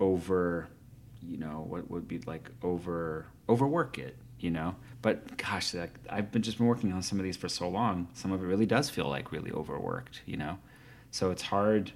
[0.00, 0.68] over
[1.20, 4.74] you know what would be like over overwork it you know?
[5.02, 8.08] But gosh like, I've been just been working on some of these for so long
[8.14, 10.58] some of it really does feel like really overworked you know?
[11.10, 11.92] So it's hard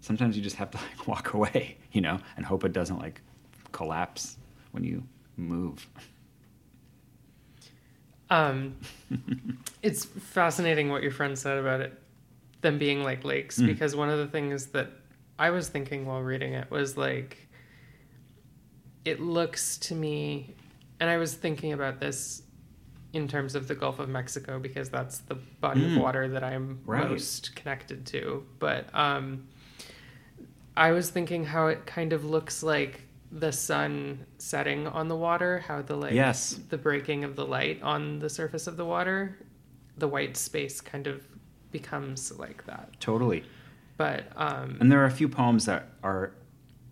[0.00, 3.22] sometimes you just have to like walk away you know and hope it doesn't like
[3.72, 4.36] collapse
[4.72, 5.02] when you
[5.36, 5.86] move.
[8.30, 8.76] Um,
[9.82, 12.00] it's fascinating what your friend said about it,
[12.60, 13.66] them being like lakes, mm.
[13.66, 14.90] because one of the things that
[15.38, 17.48] I was thinking while reading it was like,
[19.04, 20.54] it looks to me,
[21.00, 22.42] and I was thinking about this
[23.12, 25.96] in terms of the Gulf of Mexico because that's the body mm.
[25.96, 27.08] of water that I'm right.
[27.10, 28.46] most connected to.
[28.60, 29.48] But um,
[30.76, 33.00] I was thinking how it kind of looks like
[33.32, 36.58] the sun setting on the water, how the like yes.
[36.68, 39.38] the breaking of the light on the surface of the water,
[39.98, 41.24] the white space kind of
[41.70, 42.98] becomes like that.
[43.00, 43.44] Totally.
[43.96, 46.32] But um and there are a few poems that are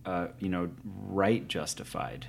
[0.09, 2.26] uh, you know, right justified.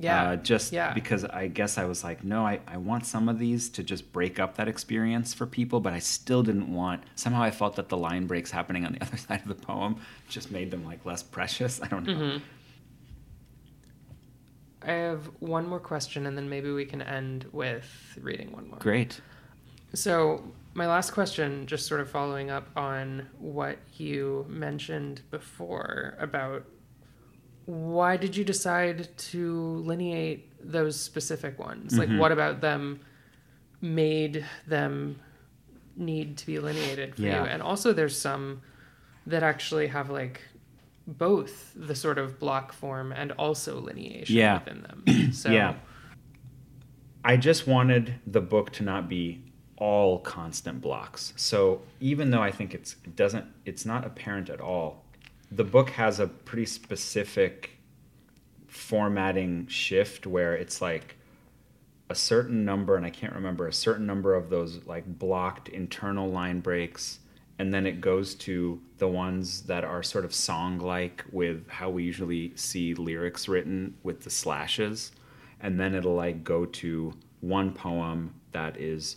[0.00, 0.30] Yeah.
[0.30, 0.92] Uh, just yeah.
[0.92, 4.12] because I guess I was like, no, I, I want some of these to just
[4.12, 7.02] break up that experience for people, but I still didn't want.
[7.16, 9.96] Somehow I felt that the line breaks happening on the other side of the poem
[10.28, 11.80] just made them like less precious.
[11.82, 12.12] I don't know.
[12.12, 12.44] Mm-hmm.
[14.88, 17.86] I have one more question, and then maybe we can end with
[18.20, 18.78] reading one more.
[18.78, 19.20] Great.
[19.94, 20.42] So,
[20.74, 26.64] my last question, just sort of following up on what you mentioned before about
[27.66, 31.92] why did you decide to lineate those specific ones?
[31.92, 32.12] Mm-hmm.
[32.12, 33.00] Like, what about them
[33.82, 35.20] made them
[35.96, 37.42] need to be lineated for Yeah.
[37.42, 37.48] you?
[37.50, 38.62] And also, there's some
[39.26, 40.40] that actually have like
[41.08, 44.58] both the sort of block form and also lineation Yeah.
[44.58, 45.32] within them.
[45.32, 45.74] So, Yeah.
[47.24, 49.42] I just wanted the book to not be
[49.76, 51.32] all constant blocks.
[51.36, 55.04] So even though I think it's it doesn't it's not apparent at all,
[55.50, 57.70] the book has a pretty specific
[58.66, 61.16] formatting shift where it's like
[62.10, 66.30] a certain number and I can't remember a certain number of those like blocked internal
[66.30, 67.18] line breaks
[67.58, 71.90] and then it goes to the ones that are sort of song like with how
[71.90, 75.10] we usually see lyrics written with the slashes.
[75.60, 79.16] And then it'll like go to one poem that is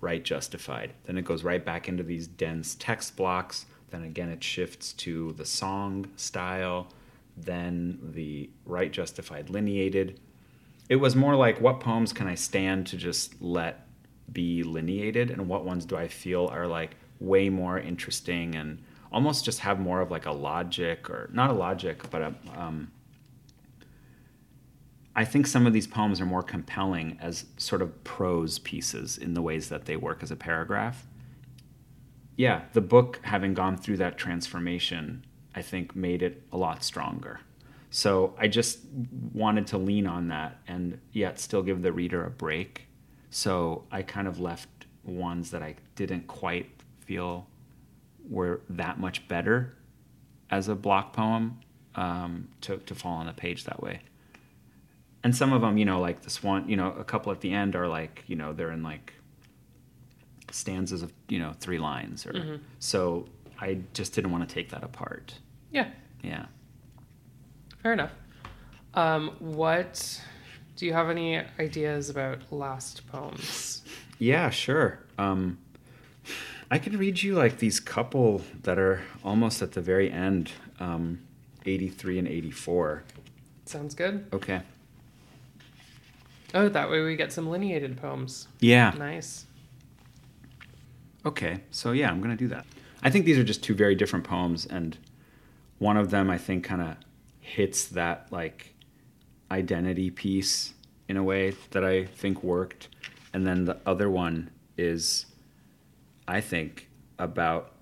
[0.00, 0.94] right justified.
[1.04, 3.66] Then it goes right back into these dense text blocks.
[3.90, 6.88] Then again it shifts to the song style.
[7.36, 10.20] Then the right justified lineated.
[10.88, 13.86] It was more like what poems can I stand to just let
[14.32, 15.30] be lineated?
[15.30, 19.78] And what ones do I feel are like way more interesting and almost just have
[19.78, 22.90] more of like a logic or not a logic but a um,
[25.16, 29.34] I think some of these poems are more compelling as sort of prose pieces in
[29.34, 31.06] the ways that they work as a paragraph.
[32.36, 37.40] Yeah, the book having gone through that transformation, I think made it a lot stronger.
[37.90, 38.80] So I just
[39.32, 42.88] wanted to lean on that and yet still give the reader a break.
[43.30, 44.68] So I kind of left
[45.04, 46.73] ones that I didn't quite
[47.04, 47.46] feel
[48.28, 49.74] were that much better
[50.50, 51.60] as a block poem
[51.94, 54.00] um, to, to fall on the page that way.
[55.22, 57.52] And some of them, you know, like the swan, you know, a couple at the
[57.52, 59.14] end are like, you know, they're in like
[60.50, 62.26] stanzas of, you know, three lines.
[62.26, 63.26] Or so
[63.60, 65.34] I just didn't want to take that apart.
[65.70, 65.88] yeah,
[66.22, 66.46] Yeah.
[67.82, 68.12] fair enough.
[68.94, 70.22] Um, what
[70.76, 73.82] do you have any ideas about last poems?
[74.18, 75.00] Yeah, sure.
[75.18, 75.58] Um,
[76.74, 80.50] I could read you like these couple that are almost at the very end,
[80.80, 81.20] um,
[81.64, 83.04] 83 and 84.
[83.64, 84.26] Sounds good.
[84.32, 84.60] Okay.
[86.52, 88.48] Oh, that way we get some lineated poems.
[88.58, 88.92] Yeah.
[88.98, 89.46] Nice.
[91.24, 91.60] Okay.
[91.70, 92.66] So yeah, I'm going to do that.
[93.04, 94.98] I think these are just two very different poems, and
[95.78, 96.96] one of them I think kind of
[97.38, 98.74] hits that like
[99.48, 100.74] identity piece
[101.08, 102.88] in a way that I think worked,
[103.32, 105.26] and then the other one is,
[106.26, 107.72] I think, about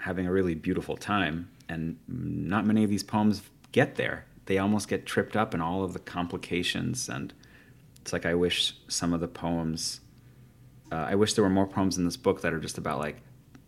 [0.00, 3.42] having a really beautiful time, and not many of these poems
[3.72, 4.24] get there.
[4.46, 7.32] They almost get tripped up in all of the complications, and
[8.00, 10.00] it's like I wish some of the poems
[10.90, 13.16] uh, I wish there were more poems in this book that are just about like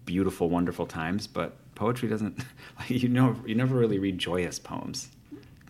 [0.04, 1.26] beautiful, wonderful times.
[1.26, 2.38] But poetry doesn't,
[2.78, 5.10] like, you know, you never really read joyous poems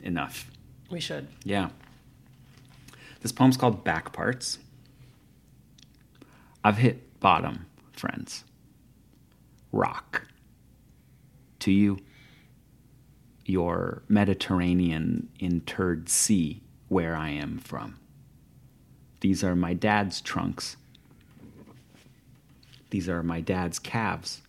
[0.02, 0.50] enough.
[0.90, 1.28] We should.
[1.44, 1.70] Yeah.
[3.20, 4.58] This poem's called Back Parts.
[6.64, 8.44] I've hit bottom, friends.
[9.72, 10.26] Rock.
[11.60, 11.98] To you,
[13.44, 17.98] your Mediterranean interred sea where I am from.
[19.20, 20.76] These are my dad's trunks.
[22.90, 24.42] These are my dad's calves.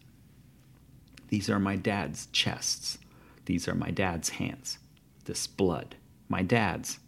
[1.27, 2.97] These are my dad's chests.
[3.45, 4.79] These are my dad's hands.
[5.25, 5.95] This blood,
[6.29, 6.99] my dad's.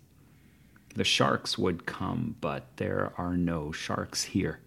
[0.95, 4.59] The sharks would come, but there are no sharks here.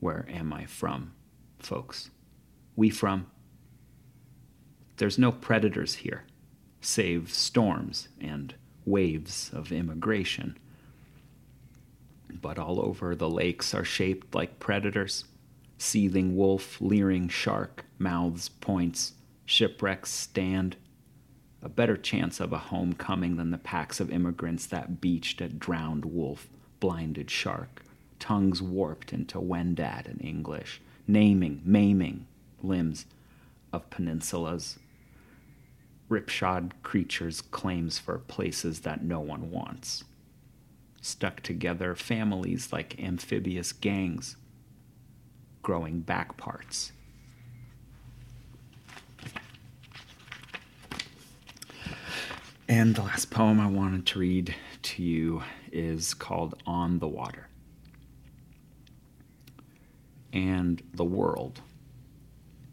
[0.00, 1.12] Where am I from,
[1.58, 2.10] folks?
[2.78, 3.26] We from?
[4.98, 6.22] There's no predators here,
[6.80, 10.56] save storms and waves of immigration.
[12.40, 15.24] But all over the lakes are shaped like predators
[15.76, 19.14] seething wolf, leering shark, mouths, points,
[19.44, 20.76] shipwrecks stand.
[21.60, 26.04] A better chance of a homecoming than the packs of immigrants that beached at drowned
[26.04, 26.46] wolf,
[26.78, 27.82] blinded shark,
[28.20, 32.27] tongues warped into Wendat and English, naming, maiming
[32.62, 33.06] limbs
[33.72, 34.78] of peninsulas.
[36.08, 40.04] Ripshod creatures' claims for places that no one wants.
[41.00, 44.36] Stuck together families like amphibious gangs,
[45.62, 46.92] growing back parts.
[52.68, 57.48] And the last poem I wanted to read to you is called On the Water.
[60.34, 61.62] And the world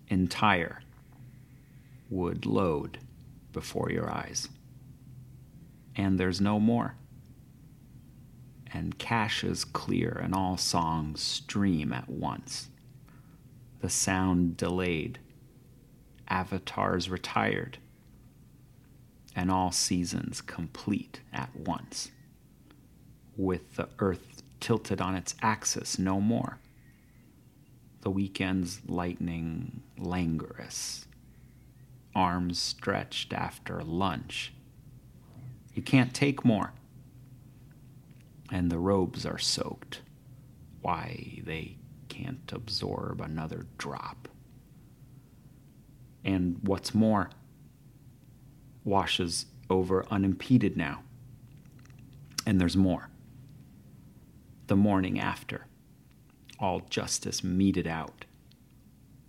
[0.07, 0.82] entire
[2.10, 2.99] would load
[3.52, 4.49] before your eyes.
[5.95, 6.95] And there's no more.
[8.76, 12.69] and caches clear, and all songs stream at once.
[13.80, 15.18] The sound delayed,
[16.27, 17.77] avatars retired,
[19.34, 22.11] and all seasons complete at once,
[23.38, 26.57] with the earth tilted on its axis no more.
[28.06, 31.07] The weekend's lightning languorous,
[32.14, 34.53] arms stretched after lunch.
[35.73, 36.72] You can't take more
[38.52, 40.02] and the robes are soaked.
[40.84, 41.77] Why, they
[42.07, 44.27] can't absorb another drop.
[46.23, 47.32] And what's more,
[48.84, 51.02] washes over unimpeded now.
[52.45, 53.10] And there's more.
[54.68, 55.65] The morning after,
[56.66, 58.26] all justice meted out.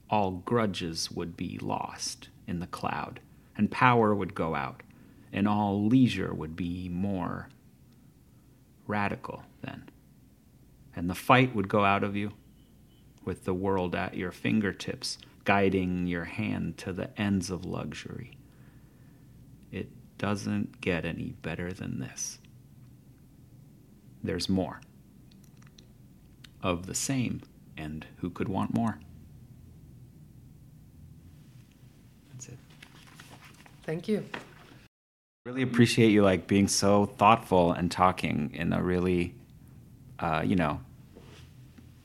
[0.08, 3.20] All grudges would be lost in the cloud,
[3.58, 4.82] and power would go out,
[5.34, 7.50] and all leisure would be more
[8.86, 9.90] radical then.
[10.94, 12.32] And the fight would go out of you
[13.22, 18.38] with the world at your fingertips, guiding your hand to the ends of luxury.
[19.70, 22.38] It doesn't get any better than this.
[24.24, 24.80] There's more.
[26.66, 27.42] Of the same,
[27.76, 28.98] and who could want more?
[32.32, 32.58] That's it.
[33.84, 34.24] Thank you.
[35.44, 39.36] Really appreciate you like being so thoughtful and talking in a really,
[40.18, 40.80] uh, you know,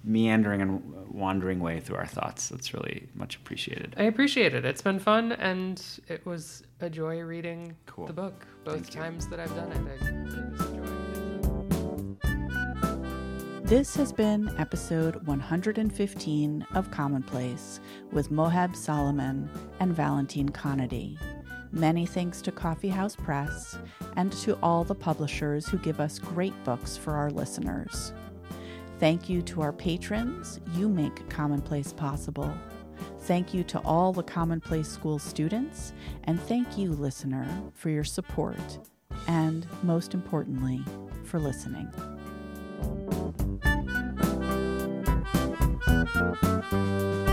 [0.03, 2.49] meandering and wandering way through our thoughts.
[2.49, 3.95] That's really much appreciated.
[3.97, 4.63] I appreciate it.
[4.63, 8.05] It's been fun, and it was a joy reading Cool.
[8.05, 9.01] the book both Thank you.
[9.01, 10.61] times that I've done it.
[10.77, 10.80] I,
[13.71, 17.79] This has been episode 115 of Commonplace
[18.11, 19.47] with Moheb Soliman
[19.79, 21.17] and Valentine Conaty.
[21.71, 23.79] Many thanks to Coffee House Press
[24.17, 28.11] and to all the publishers who give us great books for our listeners.
[28.99, 30.59] Thank you to our patrons.
[30.73, 32.53] You make Commonplace possible.
[33.19, 35.93] Thank you to all the Commonplace School students.
[36.25, 38.79] And thank you, listener, for your support.
[39.29, 40.83] And most importantly,
[41.23, 41.89] for listening.
[46.13, 47.30] Thank you.